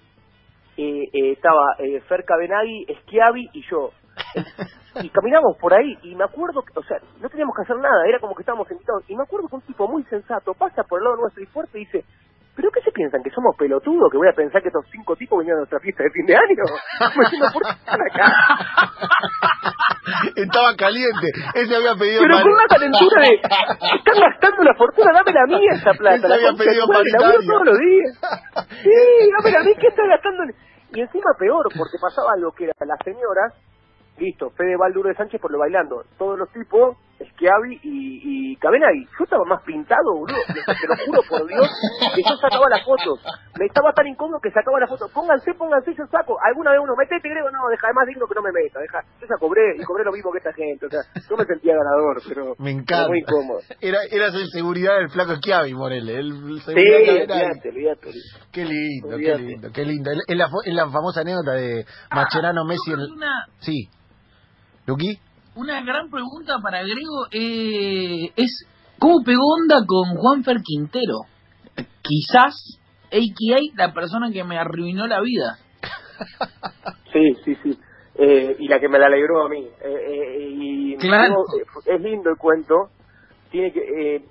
eh, 0.76 1.08
eh, 1.12 1.32
estaba 1.32 1.76
eh, 1.78 2.00
Fer 2.08 2.24
Cabenagui, 2.24 2.86
Schiavi 3.02 3.48
y 3.52 3.62
yo. 3.70 3.90
Y 5.02 5.08
caminamos 5.08 5.56
por 5.58 5.74
ahí 5.74 5.98
y 6.04 6.14
me 6.14 6.22
acuerdo, 6.22 6.62
que, 6.62 6.78
o 6.78 6.82
sea, 6.84 6.98
no 7.20 7.28
teníamos 7.28 7.56
que 7.56 7.62
hacer 7.62 7.76
nada, 7.78 8.06
era 8.06 8.20
como 8.20 8.32
que 8.32 8.42
estábamos 8.42 8.70
invitados. 8.70 9.02
Y 9.08 9.16
me 9.16 9.24
acuerdo 9.24 9.48
que 9.48 9.56
un 9.56 9.62
tipo 9.62 9.88
muy 9.88 10.04
sensato 10.04 10.54
pasa 10.54 10.84
por 10.84 11.00
el 11.00 11.04
lado 11.04 11.16
nuestro 11.16 11.42
y 11.42 11.46
fuerte 11.46 11.80
y 11.80 11.84
dice, 11.84 12.04
¿pero 12.54 12.70
qué 12.70 12.80
se 12.80 12.92
piensan? 12.92 13.22
¿Que 13.22 13.30
somos 13.30 13.56
pelotudos? 13.56 14.10
¿Que 14.10 14.18
voy 14.18 14.28
a 14.28 14.36
pensar 14.36 14.62
que 14.62 14.68
estos 14.68 14.86
cinco 14.92 15.16
tipos 15.16 15.40
vinieron 15.40 15.58
a 15.58 15.62
nuestra 15.62 15.80
fiesta 15.80 16.04
de 16.04 16.10
fin 16.10 16.26
de 16.26 16.36
año? 16.36 16.64
Como 16.98 17.24
diciendo, 17.24 17.48
¿por 17.52 17.62
qué 17.62 17.70
están 17.70 18.00
acá? 18.00 18.32
Estaba 20.54 20.76
caliente, 20.76 21.26
ese 21.54 21.74
había 21.74 21.96
pedido 21.98 22.22
Pero 22.22 22.38
con 22.38 22.52
una 22.52 22.66
calentura 22.70 23.22
de, 23.26 23.34
están 23.34 24.20
gastando 24.22 24.62
una 24.62 24.74
fortuna, 24.78 25.10
dame 25.12 25.32
la 25.34 25.46
mía 25.50 25.72
esa 25.74 25.92
plata. 25.98 26.14
Ese 26.14 26.28
La 26.28 26.34
había 26.36 26.52
pedido 26.54 26.86
paritaria. 26.86 27.40
todos 27.42 27.66
los 27.66 27.78
días. 27.78 28.10
Sí, 28.84 29.30
dame 29.34 29.50
la 29.50 29.64
mía, 29.64 29.74
¿qué 29.80 29.88
está 29.88 30.06
gastando? 30.06 30.44
Y 30.94 31.00
encima 31.00 31.30
peor, 31.40 31.66
porque 31.76 31.98
pasaba 32.00 32.36
lo 32.38 32.52
que 32.52 32.64
era 32.70 32.72
las 32.86 32.98
señoras, 33.04 33.52
listo, 34.18 34.50
Fede 34.50 34.76
Valduro 34.78 35.08
de 35.08 35.16
Sánchez 35.16 35.40
por 35.40 35.50
lo 35.50 35.58
bailando, 35.58 36.04
todos 36.18 36.38
los 36.38 36.48
tipos, 36.52 36.96
Schiavi 37.18 37.80
y, 37.82 38.20
y. 38.22 38.44
Yo 38.64 39.24
estaba 39.24 39.44
más 39.44 39.62
pintado, 39.62 40.02
boludo, 40.14 40.38
te 40.48 40.86
lo 40.88 40.96
juro 41.06 41.20
por 41.28 41.46
Dios, 41.46 41.68
que 42.14 42.22
yo 42.22 42.34
sacaba 42.36 42.68
las 42.70 42.82
fotos. 42.84 43.20
Me 43.58 43.66
estaba 43.66 43.92
tan 43.92 44.06
incómodo 44.06 44.40
que 44.40 44.50
sacaba 44.50 44.80
las 44.80 44.88
fotos. 44.88 45.10
Pónganse, 45.12 45.52
pónganse, 45.54 45.92
yo 45.96 46.06
saco. 46.10 46.36
Alguna 46.42 46.70
vez 46.72 46.80
uno, 46.82 46.94
metete, 46.96 47.28
creo, 47.28 47.50
no, 47.50 47.68
deja, 47.68 47.88
es 47.88 47.94
más 47.94 48.06
digno 48.06 48.26
que 48.26 48.34
no 48.34 48.42
me 48.42 48.52
meta, 48.52 48.80
deja. 48.80 49.02
Yo 49.20 49.26
ya 49.28 49.36
cobré, 49.38 49.76
y 49.78 49.84
cobré 49.84 50.04
lo 50.04 50.12
mismo 50.12 50.32
que 50.32 50.38
esta 50.38 50.52
gente, 50.54 50.86
o 50.86 50.90
sea, 50.90 51.00
yo 51.28 51.36
me 51.36 51.44
sentía 51.44 51.74
ganador, 51.76 52.22
pero 52.26 52.54
Me 52.58 52.70
encanta. 52.70 53.08
muy 53.08 53.18
incómodo. 53.20 53.60
Era, 53.80 53.98
era 54.10 54.26
esa 54.28 54.38
inseguridad 54.40 54.96
del 54.96 55.10
flaco 55.10 55.36
Schiavi, 55.36 55.74
Morel. 55.74 56.08
El, 56.08 56.18
el 56.18 56.60
Sí, 56.60 56.72
seguridad 56.72 56.98
que 57.04 57.22
era- 57.22 57.34
olvídate, 57.34 57.68
olvídate. 57.68 58.08
Qué 58.52 58.64
lindo, 58.64 59.08
qué 59.08 59.14
Olvídate. 59.14 59.42
lindo, 59.42 59.68
qué 59.72 59.84
lindo. 59.84 60.10
Es- 60.10 60.36
la, 60.36 60.48
la 60.64 60.90
famosa 60.90 61.20
anécdota 61.20 61.52
de 61.52 61.84
Messi. 62.64 62.90
En- 62.90 62.96
creo 62.96 63.06
que 63.08 63.12
Una, 63.14 63.46
Sí. 63.60 63.88
¿Luqui? 64.86 65.18
Una 65.56 65.82
gran 65.82 66.10
pregunta 66.10 66.58
para 66.62 66.82
Grego 66.82 67.26
eh, 67.30 68.32
es 68.36 68.66
¿cómo 68.98 69.22
pegó 69.24 69.42
onda 69.60 69.84
con 69.86 70.16
Juanfer 70.16 70.58
Quintero? 70.62 71.20
Quizás, 72.02 72.78
a.k.a. 73.10 73.60
la 73.76 73.92
persona 73.92 74.30
que 74.32 74.44
me 74.44 74.58
arruinó 74.58 75.06
la 75.06 75.20
vida. 75.20 75.58
Sí, 77.12 77.32
sí, 77.44 77.56
sí. 77.62 77.78
Eh, 78.16 78.56
y 78.58 78.66
la 78.66 78.80
que 78.80 78.88
me 78.88 78.98
la 78.98 79.06
alegró 79.06 79.44
a 79.46 79.48
mí. 79.48 79.60
Eh, 79.60 79.70
eh, 79.84 80.48
y 80.50 80.96
Claro. 80.96 81.28
digo, 81.28 81.44
eh, 81.86 81.94
es 81.94 82.00
lindo 82.00 82.30
el 82.30 82.36
cuento. 82.36 82.88
Tiene 83.52 83.72
que, 83.72 83.80
eh, 84.16 84.24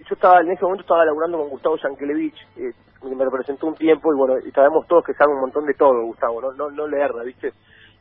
yo 0.00 0.14
estaba 0.14 0.40
en 0.40 0.50
ese 0.50 0.62
momento 0.64 0.82
estaba 0.82 1.04
laburando 1.04 1.38
con 1.38 1.50
Gustavo 1.50 1.76
Yankelevich, 1.76 2.34
eh, 2.56 2.72
me 3.14 3.24
representó 3.24 3.68
un 3.68 3.76
tiempo 3.76 4.12
y 4.12 4.16
bueno, 4.18 4.34
y 4.44 4.50
sabemos 4.50 4.86
todos 4.88 5.04
que 5.04 5.14
sabe 5.14 5.32
un 5.34 5.40
montón 5.40 5.66
de 5.66 5.74
todo, 5.74 6.02
Gustavo, 6.04 6.40
no 6.40 6.52
no, 6.52 6.70
no 6.70 6.88
le 6.88 7.00
erra, 7.00 7.22
¿viste? 7.22 7.52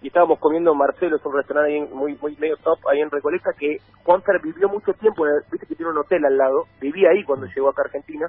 Y 0.06 0.10
estábamos 0.10 0.38
comiendo 0.38 0.72
en 0.72 0.78
Marcelo, 0.78 1.16
es 1.16 1.26
un 1.26 1.34
restaurante 1.34 1.72
ahí 1.74 1.78
en- 1.80 1.92
muy 1.98 2.16
muy 2.22 2.36
medio 2.38 2.58
top 2.58 2.78
ahí 2.92 3.00
en 3.02 3.10
Recoleta 3.10 3.50
que 3.58 3.78
Juanfer 4.04 4.40
vivió 4.44 4.70
mucho 4.70 4.94
tiempo, 4.94 5.26
el- 5.26 5.42
viste 5.52 5.66
que 5.66 5.74
tiene 5.74 5.92
un 5.94 5.98
hotel 5.98 6.24
al 6.26 6.38
lado, 6.38 6.66
vivía 6.80 7.10
ahí 7.10 7.24
cuando 7.24 7.48
llegó 7.48 7.70
acá 7.70 7.82
a 7.82 7.86
Argentina. 7.86 8.28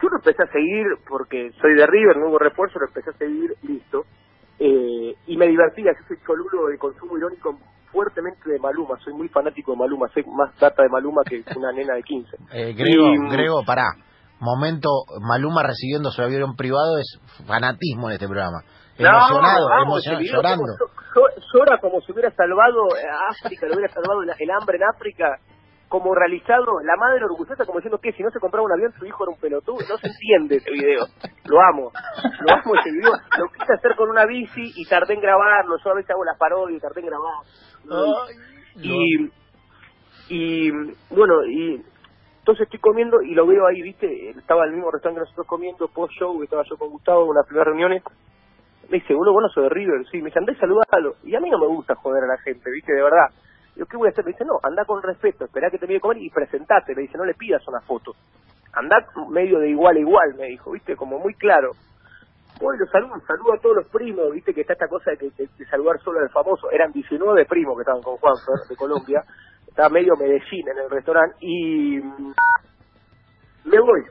Yo 0.00 0.08
lo 0.08 0.16
empecé 0.16 0.42
a 0.42 0.46
seguir 0.50 0.86
porque 1.06 1.50
soy 1.60 1.74
de 1.74 1.86
River, 1.86 2.16
no 2.16 2.28
hubo 2.30 2.38
refuerzo, 2.38 2.78
lo 2.78 2.86
empecé 2.86 3.10
a 3.10 3.18
seguir, 3.18 3.52
listo. 3.62 4.04
Eh, 4.58 5.14
y 5.26 5.36
me 5.36 5.48
divertía, 5.48 5.92
yo 5.92 6.06
soy 6.08 6.16
cholulo 6.26 6.68
de 6.68 6.78
consumo 6.78 7.18
irónico 7.18 7.58
fuertemente 7.92 8.48
de 8.48 8.58
Maluma, 8.58 8.96
soy 9.04 9.12
muy 9.12 9.28
fanático 9.28 9.72
de 9.72 9.78
Maluma, 9.78 10.08
soy 10.14 10.24
más 10.34 10.58
data 10.58 10.82
de 10.82 10.88
Maluma 10.88 11.20
que 11.28 11.44
una 11.56 11.72
nena 11.72 11.94
de 11.94 12.02
15. 12.04 12.36
Eh, 12.54 12.72
Grego, 12.72 13.08
Y- 13.12 13.30
Grego, 13.36 13.62
pará. 13.66 13.84
Momento, 14.40 14.88
Maluma 15.20 15.62
recibiendo 15.62 16.10
su 16.10 16.22
avión 16.22 16.56
privado 16.56 16.96
es 16.98 17.20
fanatismo 17.46 18.08
en 18.08 18.14
este 18.14 18.26
programa. 18.26 18.62
Emocionado, 18.98 19.68
ese 19.98 20.10
video, 20.16 20.36
llorando. 20.36 20.64
como 20.78 20.88
llo- 20.88 21.34
llo- 21.36 21.42
llora 21.52 21.78
como 21.80 22.00
si 22.00 22.12
hubiera 22.12 22.30
salvado 22.32 22.82
a 22.94 23.30
África, 23.30 23.66
lo 23.66 23.74
hubiera 23.74 23.92
salvado 23.92 24.22
el, 24.22 24.30
el 24.38 24.50
hambre 24.50 24.76
en 24.78 24.84
África, 24.84 25.38
como 25.88 26.14
realizado, 26.14 26.80
la 26.82 26.96
madre 26.96 27.24
orgullosa 27.24 27.64
como 27.64 27.78
diciendo 27.78 27.98
que 28.02 28.12
si 28.12 28.22
no 28.22 28.30
se 28.30 28.40
compraba 28.40 28.66
un 28.66 28.72
avión 28.72 28.92
su 28.98 29.06
hijo 29.06 29.22
era 29.24 29.32
un 29.32 29.38
pelotudo, 29.40 29.78
no 29.88 29.96
se 29.98 30.08
entiende 30.08 30.56
ese 30.56 30.70
video, 30.72 31.06
lo 31.44 31.60
amo, 31.62 31.92
lo 32.40 32.52
amo 32.54 32.74
ese 32.80 32.90
video, 32.90 33.12
lo 33.38 33.46
quise 33.52 33.72
hacer 33.72 33.94
con 33.96 34.10
una 34.10 34.26
bici 34.26 34.72
y 34.76 34.84
tardé 34.88 35.14
en 35.14 35.20
grabarlo, 35.20 35.76
yo 35.82 35.90
a 35.90 35.94
veces 35.94 36.10
hago 36.10 36.24
las 36.24 36.36
parodias 36.38 36.78
y 36.78 36.80
tardé 36.80 37.00
en 37.02 37.06
grabarlo. 37.06 37.44
y, 38.82 39.30
y 40.28 40.70
bueno, 41.10 41.44
y 41.46 41.82
entonces 42.40 42.64
estoy 42.64 42.80
comiendo 42.80 43.22
y 43.22 43.34
lo 43.34 43.46
veo 43.46 43.66
ahí, 43.66 43.80
viste, 43.82 44.30
estaba 44.30 44.64
en 44.64 44.70
el 44.70 44.76
mismo 44.76 44.90
restaurante 44.90 45.20
que 45.20 45.24
nosotros 45.24 45.46
comiendo, 45.46 45.88
post 45.88 46.12
show, 46.18 46.42
estaba 46.42 46.62
yo 46.68 46.76
con 46.76 46.90
Gustavo 46.90 47.26
en 47.30 47.34
las 47.36 47.46
primeras 47.46 47.66
reuniones, 47.68 48.02
me 48.90 48.98
dice, 48.98 49.14
boludo, 49.14 49.34
bueno, 49.34 49.48
soy 49.48 49.64
de 49.64 49.70
River, 49.70 50.06
sí, 50.10 50.18
me 50.18 50.26
dice, 50.26 50.38
andá 50.38 50.52
y 50.52 50.56
saludalo, 50.56 51.16
y 51.24 51.34
a 51.34 51.40
mí 51.40 51.50
no 51.50 51.58
me 51.58 51.66
gusta 51.66 51.94
joder 51.94 52.24
a 52.24 52.28
la 52.28 52.38
gente, 52.38 52.70
viste, 52.70 52.92
de 52.92 53.02
verdad, 53.02 53.28
yo, 53.76 53.86
¿qué 53.86 53.96
voy 53.96 54.08
a 54.08 54.10
hacer? 54.10 54.24
Me 54.24 54.32
dice, 54.32 54.44
no, 54.44 54.58
anda 54.62 54.84
con 54.84 55.02
respeto, 55.02 55.44
esperá 55.44 55.70
que 55.70 55.78
te 55.78 55.96
a 55.96 56.00
comer 56.00 56.18
y 56.18 56.30
presentate, 56.30 56.94
me 56.94 57.02
dice, 57.02 57.18
no 57.18 57.24
le 57.24 57.34
pidas 57.34 57.66
una 57.68 57.80
foto, 57.80 58.12
andá 58.72 59.06
medio 59.30 59.58
de 59.58 59.70
igual 59.70 59.96
a 59.96 60.00
igual, 60.00 60.34
me 60.38 60.46
dijo, 60.46 60.72
viste, 60.72 60.96
como 60.96 61.18
muy 61.18 61.34
claro, 61.34 61.72
lo 62.60 62.86
saludo, 62.86 63.20
saludo 63.26 63.52
a 63.54 63.58
todos 63.58 63.76
los 63.76 63.88
primos, 63.88 64.32
viste 64.32 64.54
que 64.54 64.62
está 64.62 64.72
esta 64.72 64.88
cosa 64.88 65.10
de, 65.10 65.18
que, 65.18 65.30
de, 65.30 65.48
de 65.58 65.66
saludar 65.66 65.98
solo 66.00 66.20
al 66.20 66.30
famoso. 66.30 66.70
Eran 66.70 66.92
19 66.92 67.44
primos 67.44 67.76
que 67.76 67.82
estaban 67.82 68.02
con 68.02 68.16
Juan 68.16 68.34
de 68.68 68.76
Colombia. 68.76 69.22
Estaba 69.66 69.90
medio 69.90 70.16
Medellín 70.16 70.68
en 70.68 70.78
el 70.78 70.90
restaurante 70.90 71.36
y 71.40 71.98
mm, 71.98 72.32
me 73.64 73.80
voy. 73.80 74.02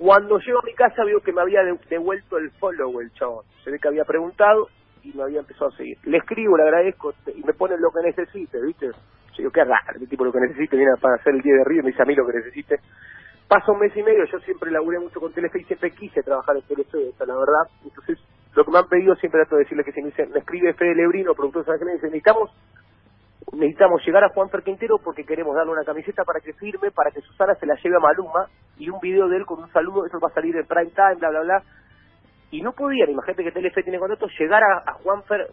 Cuando 0.00 0.38
llego 0.38 0.60
a 0.60 0.64
mi 0.64 0.72
casa 0.72 1.04
veo 1.04 1.20
que 1.20 1.30
me 1.30 1.42
había 1.42 1.62
de- 1.62 1.78
devuelto 1.90 2.38
el 2.38 2.50
follow 2.52 3.00
el 3.00 3.12
chabón. 3.12 3.44
Se 3.62 3.70
ve 3.70 3.78
que 3.78 3.88
había 3.88 4.06
preguntado 4.06 4.68
y 5.02 5.12
me 5.12 5.24
había 5.24 5.40
empezado 5.40 5.70
a 5.70 5.76
seguir. 5.76 5.98
Le 6.04 6.16
escribo, 6.16 6.56
le 6.56 6.62
agradezco 6.62 7.12
y 7.36 7.42
me 7.44 7.52
pone 7.52 7.76
lo 7.78 7.90
que 7.90 8.00
necesite, 8.08 8.58
¿viste? 8.62 8.86
Yo 8.86 9.36
digo, 9.36 9.50
qué 9.50 9.62
raro, 9.62 9.98
el 10.00 10.08
tipo 10.08 10.24
lo 10.24 10.32
que 10.32 10.40
necesite 10.40 10.74
viene 10.78 10.92
para 11.02 11.16
hacer 11.16 11.34
el 11.34 11.42
día 11.42 11.52
de 11.54 11.64
Río, 11.64 11.82
me 11.82 11.90
dice 11.90 12.02
a 12.02 12.06
mí 12.06 12.14
lo 12.14 12.26
que 12.26 12.32
necesite. 12.32 12.80
Pasa 13.46 13.72
un 13.72 13.80
mes 13.80 13.94
y 13.94 14.02
medio, 14.02 14.24
yo 14.24 14.38
siempre 14.40 14.70
laburé 14.70 14.98
mucho 15.00 15.20
con 15.20 15.34
Telefe 15.34 15.60
y 15.60 15.64
siempre 15.64 15.90
quise 15.90 16.22
trabajar 16.22 16.56
en 16.56 16.62
Telefe, 16.62 17.08
esa 17.10 17.24
es 17.24 17.28
la 17.28 17.36
verdad. 17.36 17.68
Entonces, 17.84 18.18
lo 18.54 18.64
que 18.64 18.70
me 18.70 18.78
han 18.78 18.88
pedido 18.88 19.14
siempre 19.16 19.40
trato 19.42 19.56
de 19.56 19.64
decirle 19.64 19.84
que 19.84 19.92
si 19.92 20.00
me, 20.00 20.08
dice, 20.08 20.26
me 20.28 20.38
escribe 20.38 20.72
Fede 20.74 20.94
Lebrino, 20.94 21.34
productor 21.34 21.66
de 21.66 21.78
San 21.78 21.86
necesitamos 21.86 22.50
necesitamos 23.52 24.04
llegar 24.06 24.24
a 24.24 24.28
Juan 24.30 24.48
Quintero 24.64 24.98
porque 25.02 25.24
queremos 25.24 25.54
darle 25.54 25.72
una 25.72 25.84
camiseta 25.84 26.24
para 26.24 26.40
que 26.40 26.52
firme, 26.54 26.90
para 26.90 27.10
que 27.10 27.20
Susana 27.20 27.54
se 27.54 27.66
la 27.66 27.74
lleve 27.76 27.96
a 27.96 28.00
Maluma 28.00 28.46
y 28.78 28.88
un 28.88 29.00
video 29.00 29.28
de 29.28 29.38
él 29.38 29.46
con 29.46 29.62
un 29.62 29.72
saludo, 29.72 30.06
eso 30.06 30.18
va 30.20 30.28
a 30.28 30.34
salir 30.34 30.56
en 30.56 30.66
prime 30.66 30.90
time, 30.90 31.16
bla, 31.16 31.30
bla, 31.30 31.40
bla. 31.40 31.62
Y 32.50 32.62
no 32.62 32.72
podían, 32.72 33.10
imagínate 33.10 33.44
que 33.44 33.52
Telefe 33.52 33.82
tiene 33.82 33.98
contrato, 33.98 34.26
llegar 34.38 34.62
a, 34.62 34.92
Juanfer 34.94 35.48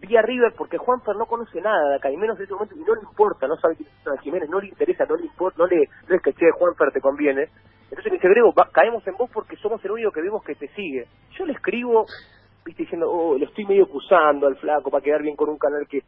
vía 0.00 0.22
River 0.22 0.52
porque 0.56 0.76
Juanfer 0.76 1.16
no 1.16 1.26
conoce 1.26 1.60
nada 1.60 1.90
de 1.90 1.96
acá, 1.96 2.10
y 2.10 2.16
menos 2.16 2.36
en 2.36 2.42
este 2.42 2.54
momento, 2.54 2.74
y 2.76 2.80
no 2.80 2.94
le 2.94 3.00
importa, 3.02 3.46
no 3.46 3.56
sabe 3.56 3.76
quién 3.76 3.88
es 3.88 3.94
Susana 3.98 4.20
Jiménez, 4.20 4.50
no 4.50 4.60
le 4.60 4.68
interesa, 4.68 5.04
no 5.06 5.16
le 5.16 5.24
importa, 5.24 5.58
no 5.58 5.66
le, 5.66 5.88
no 6.08 6.16
es 6.16 6.22
que 6.22 6.32
che, 6.32 6.50
Juanfer 6.50 6.92
te 6.92 7.00
conviene. 7.00 7.48
Entonces 7.84 8.12
me 8.12 8.18
dice, 8.18 8.28
Grego, 8.28 8.52
caemos 8.72 9.06
en 9.06 9.16
vos 9.16 9.30
porque 9.32 9.56
somos 9.56 9.84
el 9.84 9.92
único 9.92 10.10
que 10.10 10.22
vemos 10.22 10.42
que 10.42 10.54
te 10.54 10.68
sigue. 10.68 11.06
Yo 11.38 11.46
le 11.46 11.52
escribo, 11.52 12.06
viste, 12.64 12.82
diciendo, 12.82 13.08
oh, 13.08 13.38
lo 13.38 13.44
estoy 13.44 13.64
medio 13.66 13.84
acusando 13.84 14.46
al 14.48 14.56
flaco 14.56 14.90
para 14.90 15.02
quedar 15.02 15.22
bien 15.22 15.36
con 15.36 15.48
un 15.48 15.58
canal 15.58 15.86
que 15.88 16.02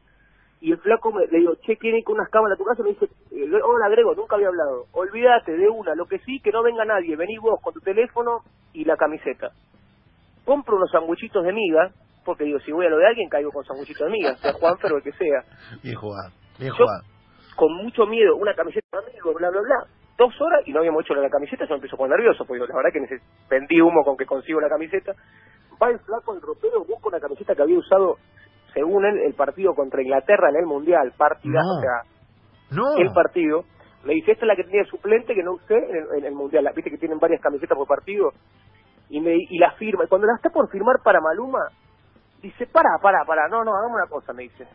y 0.67 0.73
el 0.73 0.79
flaco 0.79 1.13
me, 1.13 1.27
le 1.29 1.39
digo, 1.39 1.55
che, 1.63 1.77
¿quién 1.77 1.95
hay 1.95 2.03
con 2.03 2.17
unas 2.17 2.29
cámaras 2.29 2.57
a 2.57 2.59
tu 2.59 2.65
casa? 2.65 2.83
Me 2.83 2.89
dice, 2.91 3.07
eh, 3.31 3.49
hola 3.63 3.89
Grego, 3.89 4.15
nunca 4.17 4.35
había 4.35 4.49
hablado. 4.49 4.87
Olvídate 4.93 5.57
de 5.57 5.69
una, 5.69 5.95
lo 5.95 6.07
que 6.07 6.19
sí, 6.21 6.41
que 6.41 6.51
no 6.51 6.63
venga 6.65 6.85
nadie. 6.85 7.15
Vení 7.15 7.39
vos 7.39 7.61
con 7.63 7.73
tu 7.73 7.81
teléfono 7.81 8.41
y 8.73 8.85
la 8.85 8.97
camiseta. 8.97 9.53
Compro 10.45 10.77
unos 10.77 10.91
sanguchitos 10.91 11.45
de 11.45 11.53
miga, 11.53 11.91
porque 12.25 12.45
digo, 12.45 12.59
si 12.61 12.73
voy 12.73 12.87
a 12.87 12.91
lo 12.91 12.99
de 12.99 13.07
alguien, 13.07 13.29
caigo 13.29 13.51
con 13.53 13.65
sanguchitos 13.65 14.07
de 14.07 14.11
miga, 14.13 14.37
sea 14.39 14.53
Juan, 14.55 14.75
pero 14.83 14.97
el 14.97 15.03
que 15.03 15.13
sea. 15.13 15.43
Bien 15.83 15.95
jugado, 15.95 16.31
bien 16.59 16.73
Yo- 16.73 16.77
jugado. 16.85 17.03
Con 17.57 17.73
mucho 17.77 18.05
miedo, 18.07 18.37
una 18.37 18.55
camiseta 18.55 19.01
de 19.01 19.11
amigo, 19.13 19.33
bla, 19.35 19.49
bla, 19.51 19.61
bla. 19.61 19.87
Dos 20.19 20.35
horas 20.41 20.63
y 20.67 20.73
no 20.73 20.81
habíamos 20.81 21.05
hecho 21.05 21.15
la 21.15 21.29
camiseta, 21.31 21.65
yo 21.69 21.75
empiezo 21.77 21.95
a 21.97 21.99
poner 21.99 22.19
nervioso, 22.19 22.45
porque 22.45 22.55
digo, 22.61 22.67
la 22.67 22.77
verdad 22.77 22.91
que 22.93 23.21
vendí 23.49 23.81
humo 23.81 24.03
con 24.05 24.17
que 24.17 24.27
consigo 24.27 24.61
la 24.61 24.69
camiseta. 24.69 25.13
Va 25.81 25.91
el 25.91 25.99
flaco, 26.01 26.35
el 26.35 26.41
ropero, 26.43 26.85
busca 26.85 27.09
una 27.09 27.21
camiseta 27.21 27.55
que 27.55 27.63
había 27.63 27.79
usado, 27.79 28.17
según 28.77 29.07
él, 29.07 29.19
el 29.25 29.33
partido 29.35 29.75
contra 29.75 30.03
Inglaterra 30.03 30.51
en 30.51 30.57
el 30.57 30.67
Mundial, 30.67 31.13
partida, 31.17 31.61
No. 31.63 31.79
o 31.79 31.81
sea, 31.81 32.77
No. 32.77 32.97
el 32.99 33.11
partido. 33.13 33.65
Me 34.05 34.13
dice, 34.13 34.33
esta 34.33 34.45
es 34.45 34.49
la 34.49 34.55
que 34.55 34.65
tenía 34.65 34.85
suplente 34.85 35.35
que 35.35 35.43
no 35.43 35.55
usé 35.55 35.75
en 35.77 35.97
el, 35.97 36.07
en 36.19 36.25
el 36.27 36.35
Mundial. 36.35 36.63
La- 36.63 36.73
Viste 36.73 36.91
que 36.91 36.99
tienen 36.99 37.19
varias 37.19 37.41
camisetas 37.41 37.77
por 37.77 37.89
partido. 37.89 38.31
Y, 39.09 39.21
me, 39.21 39.35
y 39.35 39.59
la 39.59 39.73
firma. 39.73 40.05
Y 40.05 40.09
cuando 40.09 40.27
la 40.27 40.35
está 40.37 40.51
por 40.51 40.69
firmar 40.71 40.97
para 41.03 41.21
Maluma, 41.21 41.61
dice, 42.43 42.67
para, 42.67 42.91
para, 43.01 43.25
para, 43.25 43.49
no, 43.49 43.65
no, 43.65 43.73
hagamos 43.75 43.97
una 43.97 44.09
cosa, 44.11 44.33
me 44.35 44.43
dice. 44.45 44.67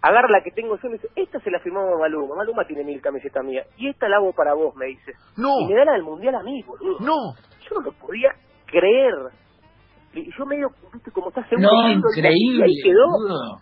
Agarra 0.00 0.28
la 0.30 0.42
que 0.44 0.52
tengo 0.52 0.76
yo 0.78 0.88
me 0.88 0.94
dice, 0.94 1.08
esta 1.16 1.40
se 1.40 1.50
la 1.50 1.58
firmamos 1.58 1.92
a 1.94 1.98
Maluma. 1.98 2.36
Maluma 2.36 2.64
tiene 2.66 2.84
mil 2.84 3.00
camisetas 3.02 3.44
mías. 3.44 3.66
Y 3.76 3.88
esta 3.88 4.08
la 4.08 4.18
hago 4.18 4.32
para 4.32 4.54
vos, 4.54 4.74
me 4.76 4.86
dice. 4.86 5.12
No. 5.36 5.58
Y 5.60 5.66
me 5.66 5.74
da 5.74 5.84
la 5.86 5.92
del 5.94 6.04
Mundial 6.04 6.36
a 6.36 6.42
mí, 6.44 6.62
boludo. 6.62 7.00
No. 7.00 7.16
Yo 7.68 7.74
no 7.74 7.80
lo 7.80 7.92
podía 7.92 8.30
creer. 8.66 9.14
Y 10.14 10.30
yo 10.36 10.46
medio, 10.46 10.68
viste, 10.92 11.10
como 11.10 11.28
está 11.28 11.46
seguro. 11.48 11.68
No, 11.70 11.82
diciendo, 11.82 12.08
y 12.14 12.18
increíble. 12.18 12.64
ahí 12.64 12.82
quedó 12.82 13.58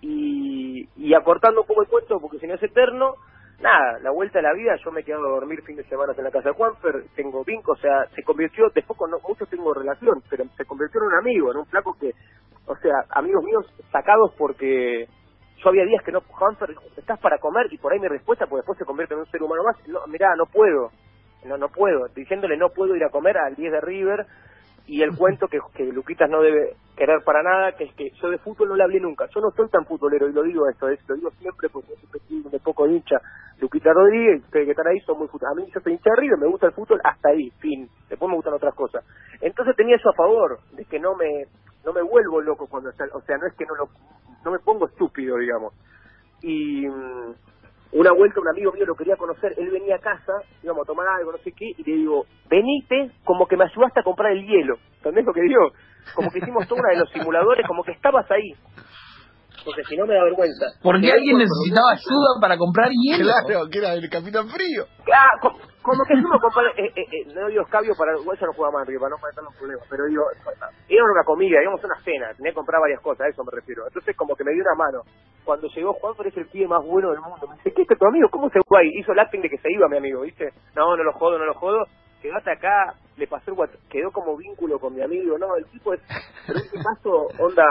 y, 0.00 0.88
y 0.96 1.14
acortando 1.14 1.62
un 1.62 1.66
poco 1.66 1.82
el 1.82 1.88
cuento 1.88 2.18
porque 2.20 2.38
si 2.38 2.46
no 2.46 2.54
es 2.54 2.62
eterno, 2.62 3.14
nada, 3.60 3.98
la 4.00 4.10
vuelta 4.10 4.38
a 4.38 4.42
la 4.42 4.52
vida, 4.52 4.76
yo 4.84 4.92
me 4.92 5.00
he 5.00 5.04
quedado 5.04 5.26
a 5.26 5.30
dormir 5.30 5.62
fin 5.62 5.76
de 5.76 5.84
semana 5.84 6.12
en 6.16 6.24
la 6.24 6.30
casa 6.30 6.50
de 6.50 6.54
Juanfer, 6.54 7.04
tengo 7.16 7.44
vinco, 7.44 7.72
o 7.72 7.76
sea, 7.76 8.06
se 8.14 8.22
convirtió, 8.22 8.68
después 8.74 8.98
con 8.98 9.10
no, 9.10 9.18
muchos 9.26 9.48
tengo 9.48 9.74
relación, 9.74 10.22
pero 10.30 10.44
se 10.56 10.64
convirtió 10.64 11.00
en 11.00 11.06
un 11.08 11.14
amigo, 11.14 11.50
en 11.50 11.58
un 11.58 11.66
flaco 11.66 11.96
que, 11.98 12.12
o 12.66 12.76
sea, 12.76 12.94
amigos 13.10 13.44
míos 13.44 13.66
sacados 13.90 14.32
porque 14.38 15.08
yo 15.62 15.68
había 15.68 15.84
días 15.84 16.04
que 16.04 16.12
no, 16.12 16.20
Juanfer, 16.20 16.76
estás 16.96 17.18
para 17.18 17.38
comer 17.38 17.66
y 17.72 17.78
por 17.78 17.92
ahí 17.92 17.98
mi 17.98 18.08
respuesta, 18.08 18.46
pues 18.46 18.60
después 18.60 18.78
se 18.78 18.84
convierte 18.84 19.14
en 19.14 19.20
un 19.20 19.26
ser 19.26 19.42
humano 19.42 19.62
más, 19.64 19.76
no, 19.88 20.06
mirá, 20.06 20.28
no 20.36 20.46
puedo, 20.46 20.90
no, 21.44 21.56
no 21.56 21.68
puedo, 21.68 22.06
diciéndole 22.14 22.56
no 22.56 22.68
puedo 22.70 22.94
ir 22.94 23.02
a 23.04 23.10
comer 23.10 23.36
al 23.38 23.56
10 23.56 23.72
de 23.72 23.80
River, 23.80 24.26
y 24.88 25.02
el 25.02 25.14
cuento 25.14 25.48
que, 25.48 25.60
que 25.74 25.84
Luquitas 25.84 26.30
no 26.30 26.40
debe 26.40 26.74
querer 26.96 27.22
para 27.22 27.42
nada, 27.42 27.72
que 27.72 27.84
es 27.84 27.92
que 27.92 28.10
yo 28.22 28.30
de 28.30 28.38
fútbol 28.38 28.70
no 28.70 28.76
le 28.76 28.84
hablé 28.84 28.98
nunca. 28.98 29.26
Yo 29.34 29.40
no 29.40 29.50
soy 29.50 29.68
tan 29.68 29.84
futbolero, 29.84 30.26
y 30.26 30.32
lo 30.32 30.42
digo 30.42 30.66
esto, 30.66 30.88
es, 30.88 30.98
lo 31.06 31.14
digo 31.14 31.30
siempre 31.32 31.68
porque 31.68 31.94
siempre 31.96 32.20
de 32.50 32.58
poco 32.58 32.88
hincha. 32.88 33.20
Luquita 33.60 33.92
Rodríguez, 33.92 34.42
ustedes 34.44 34.64
que 34.64 34.70
están 34.70 34.86
ahí 34.86 34.98
son 35.00 35.18
muy 35.18 35.28
fútbol. 35.28 35.50
A 35.52 35.54
mí 35.54 35.70
yo 35.74 35.80
soy 35.80 35.92
hincha 35.92 36.10
de 36.10 36.20
River, 36.22 36.38
me 36.38 36.48
gusta 36.48 36.66
el 36.66 36.72
fútbol 36.72 37.00
hasta 37.04 37.28
ahí, 37.28 37.50
fin. 37.58 37.86
Después 38.08 38.30
me 38.30 38.36
gustan 38.36 38.54
otras 38.54 38.74
cosas. 38.74 39.04
Entonces, 39.42 39.76
tenía 39.76 39.96
eso 39.96 40.08
a 40.08 40.14
favor, 40.14 40.58
de 40.72 40.84
que 40.86 40.98
no 40.98 41.14
me 41.14 41.44
no 41.84 41.92
me 41.92 42.02
vuelvo 42.02 42.40
loco 42.40 42.66
cuando 42.66 42.90
o 42.90 42.92
sea, 43.22 43.36
no 43.38 43.46
es 43.46 43.54
que 43.54 43.64
no 43.66 43.74
lo 43.74 43.88
no 44.44 44.50
me 44.52 44.58
pongo 44.58 44.86
estúpido, 44.86 45.36
digamos. 45.36 45.74
Y 46.40 46.88
mm, 46.88 47.34
una 47.92 48.12
vuelta 48.12 48.40
un 48.40 48.48
amigo 48.48 48.72
mío 48.72 48.84
lo 48.86 48.94
quería 48.94 49.16
conocer, 49.16 49.54
él 49.56 49.70
venía 49.70 49.96
a 49.96 50.00
casa, 50.00 50.32
íbamos 50.62 50.82
a 50.82 50.86
tomar 50.86 51.06
algo, 51.08 51.32
no 51.32 51.38
sé 51.38 51.52
qué, 51.52 51.66
y 51.76 51.82
le 51.84 51.96
digo, 51.96 52.26
venite 52.48 53.12
como 53.24 53.46
que 53.46 53.56
me 53.56 53.64
ayudaste 53.64 54.00
a 54.00 54.02
comprar 54.02 54.32
el 54.32 54.46
hielo, 54.46 54.76
¿entendés 54.96 55.24
lo 55.24 55.32
que 55.32 55.42
digo? 55.42 55.72
Como 56.14 56.30
que 56.30 56.38
hicimos 56.38 56.66
toda 56.68 56.80
una 56.80 56.90
de 56.90 57.00
los 57.00 57.10
simuladores, 57.10 57.66
como 57.66 57.82
que 57.82 57.92
estabas 57.92 58.30
ahí. 58.30 58.52
Porque 59.64 59.82
si 59.84 59.96
no 59.96 60.06
me 60.06 60.14
da 60.14 60.24
vergüenza. 60.24 60.66
Porque 60.82 61.08
Te 61.08 61.12
alguien 61.12 61.36
necesitaba 61.36 61.90
ayuda 61.92 62.40
para 62.40 62.56
comprar 62.56 62.88
hielo. 62.90 63.24
Claro, 63.24 63.68
que 63.70 63.78
era 63.78 63.92
el 63.92 64.08
Capitán 64.08 64.48
Frío. 64.48 64.86
Claro, 65.04 65.58
como 65.88 66.04
que 66.04 66.14
fuimos 66.14 66.36
a 66.36 66.40
comprar, 66.40 66.66
eh, 66.76 66.92
eh, 66.94 67.06
eh, 67.10 67.24
no 67.32 67.48
digo 67.48 67.62
escabio 67.62 67.94
para, 67.96 68.12
igual 68.12 68.38
ya 68.38 68.46
no 68.46 68.52
juega 68.52 68.72
más, 68.72 68.84
para 68.84 69.08
no 69.08 69.16
meter 69.16 69.42
los 69.42 69.56
problemas, 69.56 69.86
pero 69.88 70.04
digo, 70.04 70.24
íbamos 70.88 71.10
a 71.10 71.12
una 71.12 71.24
comida, 71.24 71.62
íbamos 71.62 71.82
a 71.82 71.86
una 71.86 72.00
cena, 72.02 72.34
tenía 72.36 72.52
que 72.52 72.56
comprar 72.56 72.80
varias 72.80 73.00
cosas, 73.00 73.26
a 73.26 73.28
eso 73.28 73.42
me 73.42 73.52
refiero. 73.52 73.86
Entonces 73.86 74.14
como 74.16 74.36
que 74.36 74.44
me 74.44 74.52
dio 74.52 74.62
una 74.62 74.76
mano. 74.76 75.02
Cuando 75.44 75.66
llegó 75.68 75.94
Juan, 75.94 76.14
es 76.26 76.36
el 76.36 76.46
pibe 76.48 76.68
más 76.68 76.84
bueno 76.84 77.10
del 77.10 77.20
mundo. 77.20 77.48
Me 77.48 77.56
dice, 77.56 77.72
¿qué 77.72 77.82
es 77.82 77.88
tu 77.88 78.06
amigo? 78.06 78.28
¿Cómo 78.28 78.50
se 78.50 78.60
fue 78.68 78.80
ahí? 78.80 78.90
Hizo 79.00 79.12
el 79.12 79.18
acting 79.18 79.40
de 79.40 79.48
que 79.48 79.56
se 79.56 79.72
iba 79.72 79.88
mi 79.88 79.96
amigo, 79.96 80.20
¿viste? 80.20 80.52
No, 80.76 80.94
no 80.94 81.02
lo 81.02 81.12
jodo, 81.14 81.38
no 81.38 81.46
lo 81.46 81.54
jodo. 81.54 81.84
Quedate 82.20 82.52
acá, 82.52 82.94
le 83.16 83.26
pasó 83.26 83.50
el 83.50 83.56
WhatsApp, 83.56 83.80
quedó 83.88 84.10
como 84.10 84.36
vínculo 84.36 84.78
con 84.78 84.94
mi 84.94 85.00
amigo, 85.00 85.38
¿no? 85.38 85.56
El 85.56 85.64
tipo 85.66 85.94
es, 85.94 86.00
este 86.48 86.78
caso, 86.82 87.28
onda, 87.38 87.64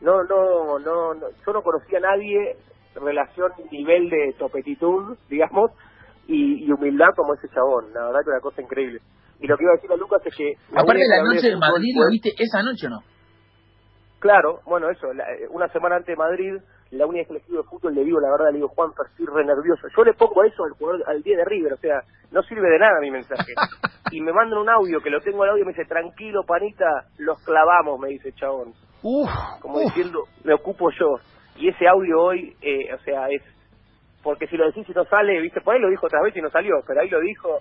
no, 0.00 0.22
no, 0.24 0.78
no, 0.78 1.14
no, 1.14 1.28
yo 1.44 1.52
no 1.52 1.62
conocía 1.62 1.98
a 1.98 2.02
nadie, 2.02 2.56
relación, 2.94 3.52
nivel 3.70 4.08
de 4.08 4.34
topetitud, 4.38 5.18
digamos, 5.28 5.72
y, 6.26 6.64
y 6.66 6.72
humildad 6.72 7.08
como 7.16 7.34
ese 7.34 7.48
chabón, 7.48 7.92
la 7.92 8.06
verdad 8.06 8.20
que 8.24 8.30
una 8.30 8.40
cosa 8.40 8.62
increíble. 8.62 9.00
Y 9.40 9.46
lo 9.46 9.56
que 9.56 9.64
iba 9.64 9.72
a 9.72 9.76
decir 9.76 9.90
a 9.92 9.96
Lucas 9.96 10.22
es 10.24 10.34
que... 10.36 10.52
Aparte 10.72 10.92
única 11.02 11.16
la 11.16 11.22
noche 11.24 11.48
de 11.48 11.56
Madrid, 11.56 11.94
¿lo 11.96 12.10
viste 12.10 12.32
esa 12.38 12.62
noche 12.62 12.86
o 12.86 12.90
no? 12.90 13.00
Claro, 14.20 14.60
bueno, 14.66 14.88
eso, 14.88 15.12
la- 15.12 15.24
eh, 15.32 15.48
una 15.50 15.66
semana 15.68 15.96
antes 15.96 16.14
de 16.14 16.16
Madrid, 16.16 16.54
la 16.92 17.06
única 17.06 17.22
vez 17.22 17.26
que 17.26 17.32
le 17.34 17.38
escribo 17.40 17.62
de 17.62 17.68
fútbol, 17.68 17.94
le 17.94 18.04
digo 18.04 18.20
la 18.20 18.30
verdad, 18.30 18.50
le 18.52 18.58
digo, 18.58 18.68
Juan, 18.68 18.90
estoy 19.10 19.26
re 19.26 19.44
nervioso. 19.44 19.88
Yo 19.96 20.04
le 20.04 20.12
pongo 20.14 20.44
eso 20.44 20.62
al 20.64 20.72
jugador, 20.72 21.02
al 21.08 21.22
10 21.24 21.38
de 21.38 21.44
River, 21.44 21.72
o 21.72 21.76
sea, 21.78 22.02
no 22.30 22.40
sirve 22.44 22.68
de 22.70 22.78
nada 22.78 23.00
mi 23.00 23.10
mensaje. 23.10 23.52
Y 24.10 24.20
me 24.20 24.30
mandan 24.32 24.58
un 24.58 24.68
audio, 24.68 25.00
que 25.00 25.08
lo 25.08 25.20
tengo 25.22 25.42
al 25.42 25.50
audio, 25.50 25.62
y 25.62 25.66
me 25.66 25.72
dice, 25.72 25.86
tranquilo, 25.86 26.42
panita, 26.46 26.84
los 27.16 27.42
clavamos, 27.44 27.98
me 27.98 28.08
dice 28.08 28.30
chabón. 28.34 28.74
Uf, 29.02 29.30
Como 29.60 29.76
uf. 29.78 29.84
diciendo, 29.84 30.24
me 30.44 30.52
ocupo 30.52 30.90
yo. 30.90 31.14
Y 31.56 31.68
ese 31.68 31.88
audio 31.88 32.20
hoy, 32.20 32.54
eh, 32.60 32.92
o 32.94 32.98
sea, 33.04 33.28
es... 33.30 33.40
Porque 34.22 34.46
si 34.46 34.56
lo 34.56 34.66
decís 34.66 34.88
y 34.88 34.92
no 34.92 35.04
sale, 35.04 35.40
viste, 35.40 35.60
por 35.60 35.74
ahí 35.74 35.80
lo 35.80 35.90
dijo 35.90 36.06
otra 36.06 36.22
vez 36.22 36.36
y 36.36 36.40
no 36.40 36.50
salió, 36.50 36.76
pero 36.86 37.00
ahí 37.00 37.08
lo 37.08 37.20
dijo. 37.20 37.58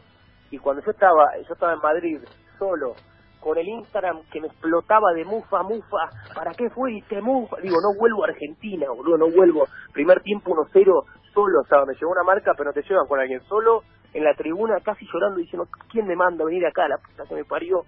Y 0.52 0.58
cuando 0.58 0.84
yo 0.84 0.92
estaba, 0.92 1.36
yo 1.38 1.54
estaba 1.54 1.74
en 1.74 1.80
Madrid, 1.80 2.20
solo, 2.60 2.96
con 3.40 3.58
el 3.58 3.68
Instagram 3.68 4.22
que 4.32 4.40
me 4.40 4.48
explotaba 4.48 5.12
de 5.14 5.26
mufa, 5.26 5.64
mufa, 5.64 6.10
¿para 6.36 6.52
qué 6.54 6.70
fuiste, 6.70 7.20
mufa? 7.22 7.58
Digo, 7.62 7.78
no 7.82 7.98
vuelvo 7.98 8.24
a 8.24 8.28
Argentina, 8.28 8.88
boludo, 8.90 9.18
no 9.18 9.32
vuelvo. 9.32 9.66
Primer 9.92 10.22
tiempo 10.22 10.52
1-0, 10.52 11.06
solo, 11.34 11.64
sea, 11.68 11.84
me 11.86 11.96
llevó 11.96 12.12
una 12.12 12.24
marca, 12.24 12.54
pero 12.56 12.70
no 12.70 12.74
te 12.74 12.84
llevan 12.84 13.08
con 13.08 13.20
alguien 13.20 13.42
solo, 13.46 13.82
en 14.14 14.24
la 14.24 14.36
tribuna, 14.36 14.80
casi 14.84 15.06
llorando, 15.12 15.40
diciendo, 15.40 15.68
¿quién 15.92 16.06
me 16.06 16.16
manda 16.16 16.44
a 16.44 16.48
venir 16.48 16.66
acá, 16.66 16.88
la 16.88 16.98
puta 16.98 17.24
que 17.28 17.36
me 17.36 17.46
parió? 17.46 17.84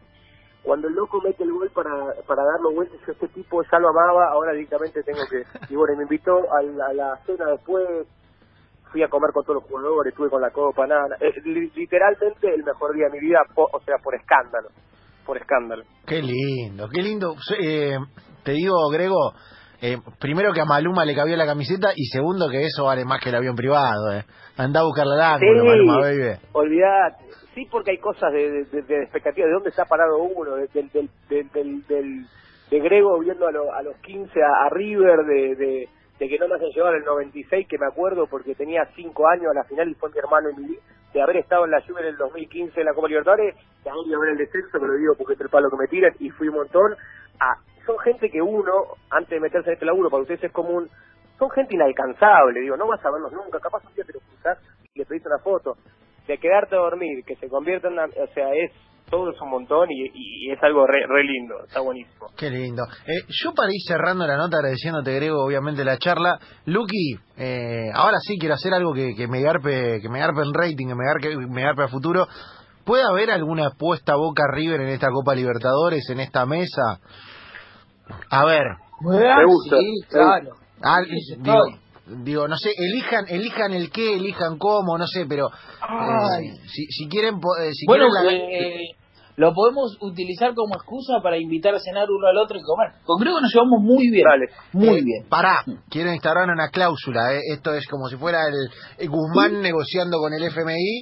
Cuando 0.64 0.88
el 0.88 0.96
loco 0.96 1.22
mete 1.22 1.44
el 1.44 1.52
gol 1.52 1.70
para, 1.72 1.92
para 2.26 2.44
darlo 2.44 2.74
vueltas, 2.74 2.98
yo 3.06 3.12
este 3.12 3.28
tipo 3.28 3.62
ya 3.70 3.80
lo 3.80 3.90
amaba, 3.90 4.30
ahora 4.32 4.54
directamente 4.54 5.04
tengo 5.04 5.20
que... 5.30 5.44
Y 5.70 5.76
bueno, 5.76 5.98
me 5.98 6.04
invitó 6.04 6.38
a 6.52 6.60
a 6.60 6.94
la 6.94 7.18
cena 7.26 7.48
después, 7.48 8.08
fui 8.94 9.04
a 9.04 9.10
comer 9.10 9.32
con 9.34 9.44
todos 9.44 9.56
los 9.62 9.70
jugadores, 9.70 10.14
estuve 10.14 10.30
con 10.30 10.42
la 10.42 10.52
copa, 10.52 10.88
nada, 10.88 11.18
eh, 11.20 11.34
li- 11.44 11.70
literalmente 11.76 12.48
el 12.54 12.64
mejor 12.64 12.96
día 12.96 13.08
de 13.12 13.20
mi 13.20 13.28
vida, 13.28 13.40
po- 13.54 13.68
o 13.74 13.82
sea, 13.82 13.96
por 14.02 14.16
escándalo, 14.16 14.70
por 15.26 15.36
escándalo. 15.38 15.84
Qué 16.06 16.22
lindo, 16.22 16.88
qué 16.90 17.02
lindo. 17.02 17.36
Eh, 17.60 17.98
te 18.44 18.52
digo, 18.54 18.76
Grego, 18.92 19.34
eh, 19.82 19.98
primero 20.20 20.54
que 20.54 20.62
a 20.62 20.66
Maluma 20.66 21.04
le 21.04 21.16
cabía 21.16 21.36
la 21.36 21.46
camiseta 21.46 21.90
y 21.96 22.06
segundo 22.06 22.48
que 22.50 22.64
eso 22.66 22.86
vale 22.86 23.04
más 23.04 23.20
que 23.20 23.30
el 23.30 23.36
avión 23.36 23.56
privado. 23.56 24.14
Eh. 24.14 24.24
Anda 24.58 24.80
a 24.82 24.84
buscarle 24.84 25.16
al 25.16 25.22
ángulo, 25.22 25.66
Maluma, 25.66 26.00
baby. 26.00 26.38
olvidate. 26.54 27.26
Sí, 27.56 27.66
porque 27.72 27.92
hay 27.92 27.98
cosas 28.00 28.32
de, 28.32 28.64
de, 28.66 28.82
de 28.84 29.04
expectativa, 29.04 29.46
de 29.48 29.54
dónde 29.54 29.70
está 29.70 29.86
parado 29.86 30.18
uno, 30.24 30.56
de- 30.56 30.68
del, 30.74 30.90
del, 30.92 31.10
del, 31.30 31.50
del, 31.52 31.88
del- 31.88 32.26
de 32.72 32.80
Grego 32.80 33.20
viendo 33.20 33.48
a, 33.48 33.52
lo- 33.52 33.74
a 33.74 33.82
los 33.84 33.96
15 33.98 34.40
a, 34.42 34.66
a 34.66 34.70
River, 34.70 35.18
de, 35.26 35.56
de, 35.56 35.90
de 36.20 36.30
que 36.30 36.38
no 36.38 36.48
me 36.48 36.56
hacen 36.56 36.70
llevar 36.72 36.96
el 36.96 37.04
96, 37.04 37.68
que 37.68 37.78
me 37.78 37.88
acuerdo 37.88 38.28
porque 38.28 38.56
tenía 38.56 38.86
5 38.96 39.28
años 39.30 39.52
a 39.52 39.56
la 39.56 39.64
final 39.64 39.90
y 39.90 39.96
fue 39.96 40.10
mi 40.12 40.20
hermano 40.20 40.50
y 40.52 40.56
mi, 40.56 40.78
de 41.14 41.22
haber 41.22 41.38
estado 41.38 41.66
en 41.66 41.72
la 41.72 41.82
Juve 41.82 42.02
en 42.02 42.08
el 42.08 42.18
2015 42.18 42.80
en 42.80 42.86
la 42.86 42.94
Copa 42.94 43.08
Libertadores, 43.08 43.56
de 43.84 43.90
haber 43.90 44.08
ido 44.08 44.18
a 44.18 44.22
ver 44.22 44.30
el 44.30 44.38
descenso, 44.38 44.80
me 44.80 44.88
lo 44.88 44.94
digo 44.94 45.16
porque 45.18 45.34
es 45.34 45.42
el 45.42 45.50
palo 45.50 45.70
que 45.70 45.78
me 45.78 45.88
tiran, 45.88 46.14
y 46.20 46.30
fui 46.30 46.48
un 46.48 46.56
montón. 46.56 46.96
a 47.40 47.56
son 47.86 48.00
gente 48.00 48.30
que 48.30 48.42
uno, 48.42 48.96
antes 49.10 49.30
de 49.30 49.40
meterse 49.40 49.70
en 49.70 49.74
este 49.74 49.86
laburo, 49.86 50.10
para 50.10 50.22
ustedes 50.22 50.44
es 50.44 50.52
común, 50.52 50.90
son 51.38 51.50
gente 51.50 51.76
inalcanzable, 51.76 52.62
digo, 52.62 52.78
no 52.78 52.88
vas 52.88 53.04
a 53.06 53.12
verlos 53.12 53.32
nunca, 53.34 53.60
capaz 53.60 53.86
un 53.86 53.94
día 53.94 54.06
te 54.06 54.14
lo 54.14 54.20
cruzás 54.20 54.58
y 54.94 55.00
le 55.00 55.06
pedís 55.06 55.26
una 55.26 55.40
foto. 55.40 55.76
De 56.28 56.38
quedarte 56.38 56.76
a 56.76 56.80
dormir, 56.80 57.26
que 57.26 57.36
se 57.36 57.50
convierta 57.50 57.88
en 57.88 57.94
una, 57.94 58.06
o 58.06 58.28
sea, 58.34 58.54
es, 58.54 58.72
todo 59.10 59.32
es 59.32 59.40
un 59.42 59.50
montón 59.50 59.90
y, 59.92 60.06
y 60.14 60.52
es 60.52 60.62
algo 60.64 60.86
re, 60.88 61.06
re 61.08 61.24
lindo, 61.24 61.56
está 61.68 61.82
buenísimo. 61.82 62.28
Qué 62.38 62.50
lindo. 62.50 62.84
Eh, 63.06 63.22
yo 63.28 63.54
para 63.54 63.70
ir 63.72 63.82
cerrando 63.88 64.26
la 64.26 64.38
nota, 64.38 64.58
agradeciéndote, 64.58 65.14
Grego, 65.16 65.44
obviamente 65.46 65.84
la 65.86 65.98
charla. 65.98 66.40
Lucky, 66.66 67.16
eh, 67.38 67.90
ahora 67.94 68.18
sí 68.22 68.38
quiero 68.40 68.56
hacer 68.56 68.74
algo 68.74 68.94
que, 68.94 69.14
que 69.16 69.28
me 69.28 69.42
garpe, 69.42 70.00
que 70.02 70.10
me 70.10 70.20
garpe 70.20 70.42
en 70.42 70.54
rating, 70.54 70.88
que 70.88 70.96
me 70.96 71.06
garpe, 71.06 71.38
me 71.48 71.62
garpe 71.62 71.84
a 71.84 71.88
futuro. 71.90 72.28
¿Puede 72.86 73.04
haber 73.04 73.32
alguna 73.32 73.68
apuesta 73.68 74.16
Boca 74.16 74.44
River 74.52 74.82
en 74.82 74.90
esta 74.90 75.10
Copa 75.10 75.34
Libertadores, 75.36 76.10
en 76.10 76.20
esta 76.20 76.46
mesa? 76.46 77.00
A 78.30 78.46
ver, 78.46 78.64
Me 79.02 79.46
gusta, 79.46 79.78
Sí, 79.78 79.94
claro. 80.10 80.50
ah, 80.82 81.00
Sí, 81.06 81.36
digo, 81.40 81.58
estoy. 81.68 81.83
Digo, 82.06 82.48
no 82.48 82.58
sé, 82.58 82.72
elijan, 82.78 83.26
elijan 83.30 83.74
el 83.74 83.90
qué, 83.92 84.16
elijan 84.16 84.58
cómo, 84.58 84.98
no 84.98 85.08
sé, 85.08 85.26
pero 85.28 85.50
Ay. 85.82 86.48
eh, 86.48 86.54
si, 86.68 86.86
si 86.88 87.08
quieren, 87.08 87.40
po- 87.40 87.56
eh, 87.62 87.70
si 87.74 87.86
bueno, 87.86 88.08
quieren 88.10 88.40
la- 88.40 88.58
eh, 88.58 88.96
lo 89.36 89.52
podemos 89.54 89.98
utilizar 90.02 90.54
como 90.54 90.76
excusa 90.76 91.14
para 91.24 91.38
invitar 91.40 91.74
a 91.74 91.80
cenar 91.80 92.06
uno 92.08 92.28
al 92.28 92.38
otro 92.38 92.56
y 92.58 92.62
comer. 92.62 92.92
Con 93.04 93.20
Grego 93.20 93.42
nos 93.42 93.52
llevamos 93.52 93.82
muy 93.82 94.10
bien. 94.12 94.26
Muy 94.74 95.00
Eh, 95.00 95.04
bien. 95.04 95.26
Pará, 95.28 95.64
quiero 95.90 96.14
instaurar 96.14 96.48
una 96.50 96.70
cláusula. 96.70 97.34
eh. 97.34 97.40
Esto 97.52 97.74
es 97.74 97.88
como 97.88 98.08
si 98.10 98.18
fuera 98.18 98.42
el, 98.48 98.70
el 99.00 99.10
Guzmán 99.10 99.60
negociando 99.62 100.20
con 100.20 100.34
el 100.34 100.44
FMI. 100.44 101.02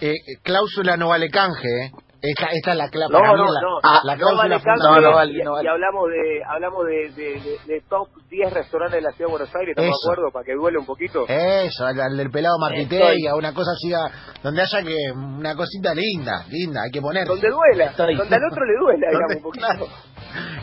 Eh, 0.00 0.14
cláusula 0.42 0.96
no 0.96 1.10
vale 1.10 1.28
canje. 1.30 1.68
eh. 1.68 1.90
Esta, 2.22 2.46
esta 2.52 2.72
es 2.72 2.76
la, 2.76 2.88
cla- 2.90 3.08
No, 3.10 3.18
no, 3.18 3.36
la, 3.50 3.60
no, 3.62 3.78
ah, 3.82 4.00
la 4.04 4.14
no 4.16 4.36
vale 4.36 4.58
fundamental. 4.58 4.78
No, 4.78 5.00
no 5.00 5.14
vale, 5.14 5.32
y, 5.32 5.42
no 5.42 5.52
vale. 5.52 5.64
y 5.64 5.68
hablamos 5.72 6.08
de 6.10 6.44
hablamos 6.46 6.86
de, 6.86 7.10
de, 7.16 7.40
de- 7.40 7.58
de 7.66 7.80
top 7.88 8.08
10 8.28 8.52
restaurantes 8.52 8.96
de 8.96 9.02
la 9.02 9.10
ciudad 9.12 9.28
de 9.28 9.32
Buenos 9.32 9.54
Aires, 9.56 9.68
¿estamos 9.70 9.96
de 10.04 10.06
acuerdo? 10.12 10.30
Para 10.32 10.44
que 10.44 10.54
duele 10.54 10.78
un 10.78 10.84
poquito. 10.86 11.24
Eso, 11.26 11.86
al, 11.86 11.98
al 11.98 12.16
del 12.18 12.30
pelado 12.30 12.58
Martitegui, 12.58 13.26
a 13.26 13.34
una 13.36 13.54
cosa 13.54 13.70
así, 13.72 13.92
a- 13.94 14.10
donde 14.42 14.60
haya 14.62 14.82
que 14.82 14.96
una 15.16 15.54
cosita 15.56 15.94
linda, 15.94 16.44
linda, 16.50 16.82
hay 16.82 16.90
que 16.90 17.00
poner. 17.00 17.26
Donde 17.26 17.48
duela, 17.48 17.84
Estoy. 17.86 18.14
donde 18.16 18.36
al 18.36 18.42
otro 18.50 18.64
le 18.66 18.78
duela, 18.78 19.06
digamos, 19.10 19.36
un 19.36 19.42
poquito. 19.42 19.66
claro, 19.66 19.86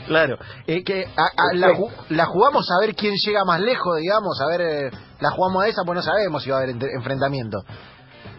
claro. 0.05 0.37
Eh, 0.67 0.83
que 0.83 1.05
a- 1.05 1.23
a- 1.23 1.55
la, 1.55 1.73
la 2.09 2.25
jugamos 2.25 2.67
a 2.69 2.85
ver 2.85 2.93
quién 2.95 3.15
llega 3.15 3.43
más 3.45 3.59
lejos, 3.61 3.97
digamos, 3.99 4.39
a 4.41 4.47
ver, 4.55 4.61
eh, 4.61 4.91
la 5.19 5.31
jugamos 5.31 5.63
a 5.63 5.67
esa, 5.69 5.81
pues 5.85 5.95
no 5.95 6.01
sabemos 6.03 6.43
si 6.43 6.51
va 6.51 6.57
a 6.57 6.61
haber 6.61 6.75
enfrentamiento. 6.95 7.57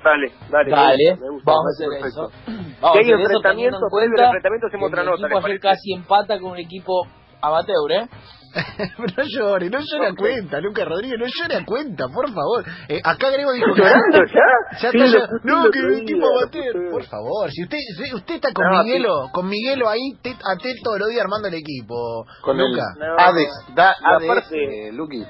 Dale, 0.02 0.32
dale. 0.50 0.70
Dale, 0.70 1.16
me 1.20 1.30
gusta, 1.30 1.50
vamos 1.50 1.66
a 1.66 1.70
hacer 1.74 2.06
eso. 2.06 2.22
Vamos 2.22 2.32
Si 2.46 2.48
hay 2.48 2.92
a 2.94 2.98
hacer 2.98 3.08
eso 3.08 3.22
enfrentamiento, 3.22 3.78
cuenta 3.90 4.30
hacemos 4.66 4.88
otra 4.88 5.02
nota, 5.02 5.16
equipo 5.16 5.28
¿les 5.28 5.36
ayer 5.36 5.42
parece? 5.42 5.60
casi 5.60 5.92
empata 5.94 6.38
con 6.40 6.50
un 6.52 6.58
equipo 6.58 7.06
amateur, 7.40 7.92
¿eh? 7.92 8.08
No 9.16 9.24
llore, 9.24 9.68
no 9.68 9.78
llore 9.78 10.06
a 10.08 10.14
cuenta, 10.14 10.60
Lucas 10.60 10.88
Rodríguez, 10.88 11.18
no 11.18 11.26
llore 11.26 11.56
a 11.56 11.64
cuenta, 11.66 12.08
por 12.08 12.26
favor. 12.32 12.64
Eh, 12.88 12.98
acá 13.04 13.30
Grego 13.30 13.52
dijo 13.52 13.74
que... 13.74 13.82
¿Llorando 13.82 14.24
ya? 14.24 14.78
Ya 14.80 14.90
Sí, 14.90 14.98
está, 14.98 15.28
no, 15.44 15.66
el 15.66 15.70
que 15.70 15.78
el 15.80 15.88
día, 15.90 16.02
equipo 16.02 16.26
amateur, 16.26 16.90
por 16.90 17.04
favor, 17.04 17.50
si 17.50 17.62
usted 17.64 17.76
si 17.96 18.14
usted 18.14 18.34
está 18.36 18.52
con 18.54 18.64
No, 18.64 18.82
Miguelo, 18.82 19.28
con 19.32 19.48
Miguelo 19.48 19.88
ahí, 19.88 20.14
te, 20.22 20.30
a 20.30 20.56
te 20.56 20.72
todos 20.82 20.98
los 20.98 21.08
días 21.10 21.22
armando 21.24 21.48
el 21.48 21.54
equipo, 21.54 22.24
Con 22.42 22.56
Luca. 22.56 22.84
el 22.94 23.00
No, 23.00 23.16
Hades, 23.18 23.48
da 23.74 23.94
aparte- 24.02 24.88
eh, 24.88 24.92
Luqui. 24.92 25.22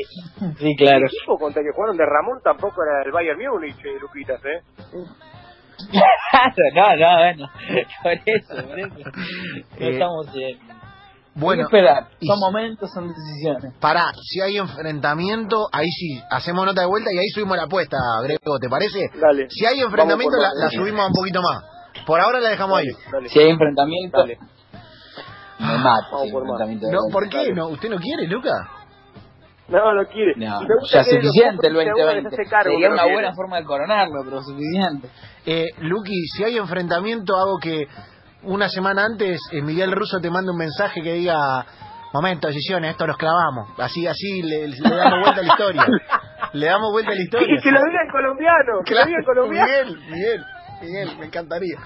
Eh, 0.00 0.02
Sí, 0.58 0.74
El 0.78 1.04
equipo 1.04 1.36
contra 1.38 1.60
el 1.62 1.68
que 1.68 1.72
jugaron 1.74 1.96
de 1.96 2.04
Ramón 2.06 2.40
tampoco 2.42 2.82
era 2.82 3.02
el 3.04 3.12
Bayern 3.12 3.38
Múnich, 3.38 3.76
eh, 3.84 3.98
Luquitas, 4.00 4.40
¿eh? 4.44 4.60
no, 6.74 6.96
no, 6.96 7.16
bueno. 7.18 7.48
Por 8.02 8.12
eso, 8.12 8.66
por 8.68 8.78
eso. 8.78 8.94
No 8.98 9.86
Eh, 9.86 9.90
estamos 9.92 10.26
en... 10.34 10.58
Bueno, 11.36 11.62
Hay 11.64 11.68
que 11.68 11.76
esperar. 11.78 12.08
y- 12.20 12.26
Son 12.28 12.38
momentos, 12.38 12.90
son 12.92 13.08
decisiones. 13.08 13.74
pará, 13.80 14.12
si 14.22 14.40
hay 14.40 14.56
enfrentamiento, 14.58 15.66
ahí 15.72 15.88
sí, 15.90 16.20
hacemos 16.30 16.64
nota 16.64 16.82
de 16.82 16.86
vuelta 16.86 17.10
y 17.12 17.18
ahí 17.18 17.28
subimos 17.34 17.56
la 17.56 17.64
apuesta, 17.64 17.96
Grego, 18.22 18.58
¿te 18.60 18.68
parece? 18.68 19.00
Dale. 19.20 19.48
Si 19.50 19.66
hay 19.66 19.80
enfrentamiento, 19.80 20.36
la, 20.40 20.70
subimos 20.70 21.08
un 21.08 21.12
poquito 21.12 21.42
más. 21.42 21.64
Por 22.06 22.20
ahora 22.20 22.38
la 22.40 22.50
dejamos 22.50 22.78
ahí. 22.78 22.86
Dale. 23.10 23.28
Si 23.28 23.38
hay 23.40 23.50
enfrentamiento, 23.50 24.18
Dale. 24.18 24.38
me 25.58 25.78
mato. 25.78 26.06
Vamos 26.12 26.20
si 26.22 26.26
hay 26.26 26.32
por 26.32 26.42
más. 26.44 26.50
enfrentamiento 26.60 26.86
de 26.86 26.92
No. 26.92 26.98
¿Por 27.12 27.28
qué? 27.28 27.52
¿No? 27.52 27.68
¿Usted 27.68 27.88
no 27.90 27.96
quiere, 27.98 28.28
Luca? 28.28 28.50
No, 29.74 29.92
no 29.92 30.06
quiere. 30.06 30.34
No, 30.36 30.60
gusta 30.80 30.98
ya 30.98 31.04
suficiente 31.04 31.66
el 31.66 31.74
los 31.74 31.84
compres, 31.84 31.94
uno 31.94 31.94
que 31.96 32.02
2020. 32.02 32.30
se 32.30 32.42
hace 32.42 32.50
cargo, 32.50 32.70
Sería 32.70 32.88
que 32.88 32.94
no 32.94 33.02
una 33.02 33.12
buena 33.12 33.34
forma 33.34 33.56
de 33.58 33.64
coronarlo, 33.64 34.22
pero 34.24 34.42
suficiente. 34.42 35.08
Eh, 35.46 35.66
Luqui, 35.80 36.26
si 36.28 36.44
hay 36.44 36.56
enfrentamiento, 36.58 37.36
hago 37.36 37.58
que 37.60 37.86
una 38.44 38.68
semana 38.68 39.04
antes 39.04 39.40
eh, 39.52 39.62
Miguel 39.62 39.92
Russo 39.92 40.20
te 40.20 40.30
manda 40.30 40.52
un 40.52 40.58
mensaje 40.58 41.02
que 41.02 41.14
diga 41.14 41.66
momento, 42.12 42.46
decisiones, 42.46 42.92
esto 42.92 43.06
los 43.06 43.16
clavamos. 43.16 43.70
Así, 43.78 44.06
así 44.06 44.42
le, 44.42 44.68
le 44.68 44.96
damos 44.96 45.20
vuelta 45.20 45.40
a 45.40 45.44
la 45.44 45.52
historia. 45.52 45.86
le 46.52 46.66
damos 46.66 46.92
vuelta 46.92 47.10
a 47.10 47.14
la 47.14 47.22
historia. 47.22 47.48
Y 47.50 47.60
que 47.60 47.70
lo 47.72 47.80
diga 47.84 48.02
en 48.04 48.10
colombiano, 48.10 48.72
que 48.84 48.94
lo 48.94 49.04
diga 49.04 49.18
en 49.18 49.24
colombiano. 49.24 49.66
Miguel, 49.66 49.98
Miguel, 50.08 50.44
Miguel, 50.82 51.16
me 51.18 51.26
encantaría. 51.26 51.78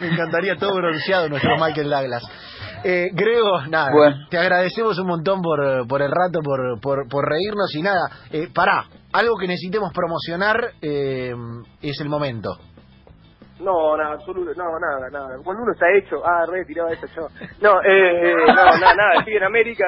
Me 0.00 0.08
encantaría 0.08 0.56
todo 0.56 0.74
bronceado 0.76 1.28
nuestro 1.28 1.56
Michael 1.56 1.90
Douglas. 1.90 2.22
Eh, 2.84 3.10
Grego, 3.12 3.62
nada, 3.68 3.90
Bueno. 3.92 4.16
te 4.28 4.38
agradecemos 4.38 4.98
un 4.98 5.06
montón 5.06 5.40
por, 5.40 5.86
por 5.88 6.02
el 6.02 6.10
rato, 6.10 6.40
por, 6.44 6.80
por, 6.80 7.08
por 7.08 7.24
reírnos 7.28 7.74
y 7.74 7.82
nada. 7.82 8.08
Eh, 8.30 8.48
pará, 8.54 8.84
algo 9.12 9.36
que 9.38 9.46
necesitemos 9.46 9.90
promocionar 9.92 10.72
eh, 10.82 11.32
es 11.80 12.00
el 12.00 12.08
momento. 12.08 12.50
No, 13.60 13.96
nada, 13.96 14.14
absoluto, 14.14 14.50
no, 14.56 14.78
nada, 14.78 15.08
nada. 15.10 15.36
Cuando 15.42 15.62
uno 15.62 15.72
está 15.72 15.86
hecho, 15.96 16.16
ah, 16.26 16.44
re, 16.46 16.64
tiraba 16.66 16.90
eso 16.92 17.06
yo. 17.16 17.28
No, 17.62 17.80
eh, 17.82 18.30
eh, 18.30 18.34
no, 18.46 18.54
nada, 18.54 18.94
nada, 18.94 19.14
estoy 19.18 19.36
en 19.36 19.44
América, 19.44 19.84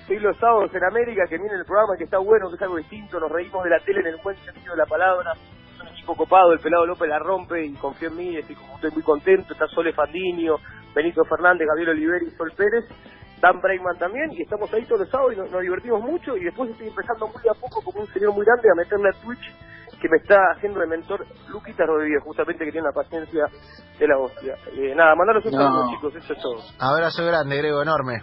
estoy 0.00 0.18
los 0.18 0.36
sábados 0.38 0.70
en 0.74 0.82
América, 0.84 1.22
que 1.28 1.38
viene 1.38 1.54
el 1.54 1.64
programa, 1.64 1.96
que 1.96 2.04
está 2.04 2.18
bueno, 2.18 2.48
que 2.48 2.56
es 2.56 2.62
algo 2.62 2.78
distinto, 2.78 3.20
nos 3.20 3.30
reímos 3.30 3.62
de 3.62 3.70
la 3.70 3.78
tele 3.84 4.00
en 4.00 4.06
el 4.06 4.16
buen 4.24 4.36
sentido 4.38 4.72
de 4.72 4.78
la 4.78 4.86
palabra, 4.86 5.32
equipo 6.00 6.16
copado, 6.16 6.52
el 6.52 6.58
pelado 6.60 6.86
López 6.86 7.08
la 7.08 7.18
rompe 7.18 7.64
y 7.64 7.74
confía 7.74 8.08
en 8.08 8.16
mí, 8.16 8.36
estoy, 8.36 8.56
como- 8.56 8.74
estoy 8.76 8.90
muy 8.92 9.02
contento, 9.02 9.52
está 9.52 9.66
Sole 9.68 9.92
Fandinio, 9.92 10.56
Benito 10.94 11.22
Fernández, 11.24 11.66
Gabriel 11.68 11.90
Oliveri 11.90 12.26
y 12.26 12.30
Sol 12.36 12.52
Pérez, 12.56 12.84
Dan 13.40 13.60
Brayman 13.60 13.98
también, 13.98 14.32
y 14.32 14.42
estamos 14.42 14.72
ahí 14.72 14.84
todos 14.84 15.00
los 15.02 15.10
sábados 15.10 15.32
y 15.34 15.36
nos, 15.36 15.50
nos 15.50 15.60
divertimos 15.62 16.02
mucho, 16.02 16.36
y 16.36 16.44
después 16.44 16.70
estoy 16.70 16.88
empezando 16.88 17.26
muy 17.28 17.42
a 17.48 17.54
poco, 17.54 17.82
como 17.82 18.00
un 18.00 18.06
señor 18.12 18.32
muy 18.34 18.44
grande, 18.44 18.68
a 18.70 18.74
meterle 18.74 19.08
a 19.10 19.22
Twitch, 19.22 19.54
que 20.00 20.08
me 20.08 20.16
está 20.16 20.36
haciendo 20.56 20.80
de 20.80 20.86
mentor 20.86 21.24
Luquita 21.48 21.84
Rodríguez, 21.84 22.22
justamente 22.24 22.64
que 22.64 22.72
tiene 22.72 22.86
la 22.88 22.92
paciencia 22.94 23.44
de 23.98 24.08
la 24.08 24.16
hostia. 24.18 24.56
Eh, 24.74 24.94
nada, 24.94 25.14
mandaros 25.14 25.44
un 25.44 25.52
No. 25.52 25.58
saludo, 25.58 25.90
chicos, 25.90 26.14
eso 26.16 26.32
es 26.32 26.38
todo. 26.40 26.56
Abrazo 26.78 27.24
grande, 27.26 27.56
Grego, 27.58 27.82
enorme. 27.82 28.22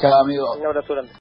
Chao, 0.00 0.12
amigo. 0.24 0.54
Un 0.56 0.66
abrazo 0.66 0.94
grande. 0.94 1.12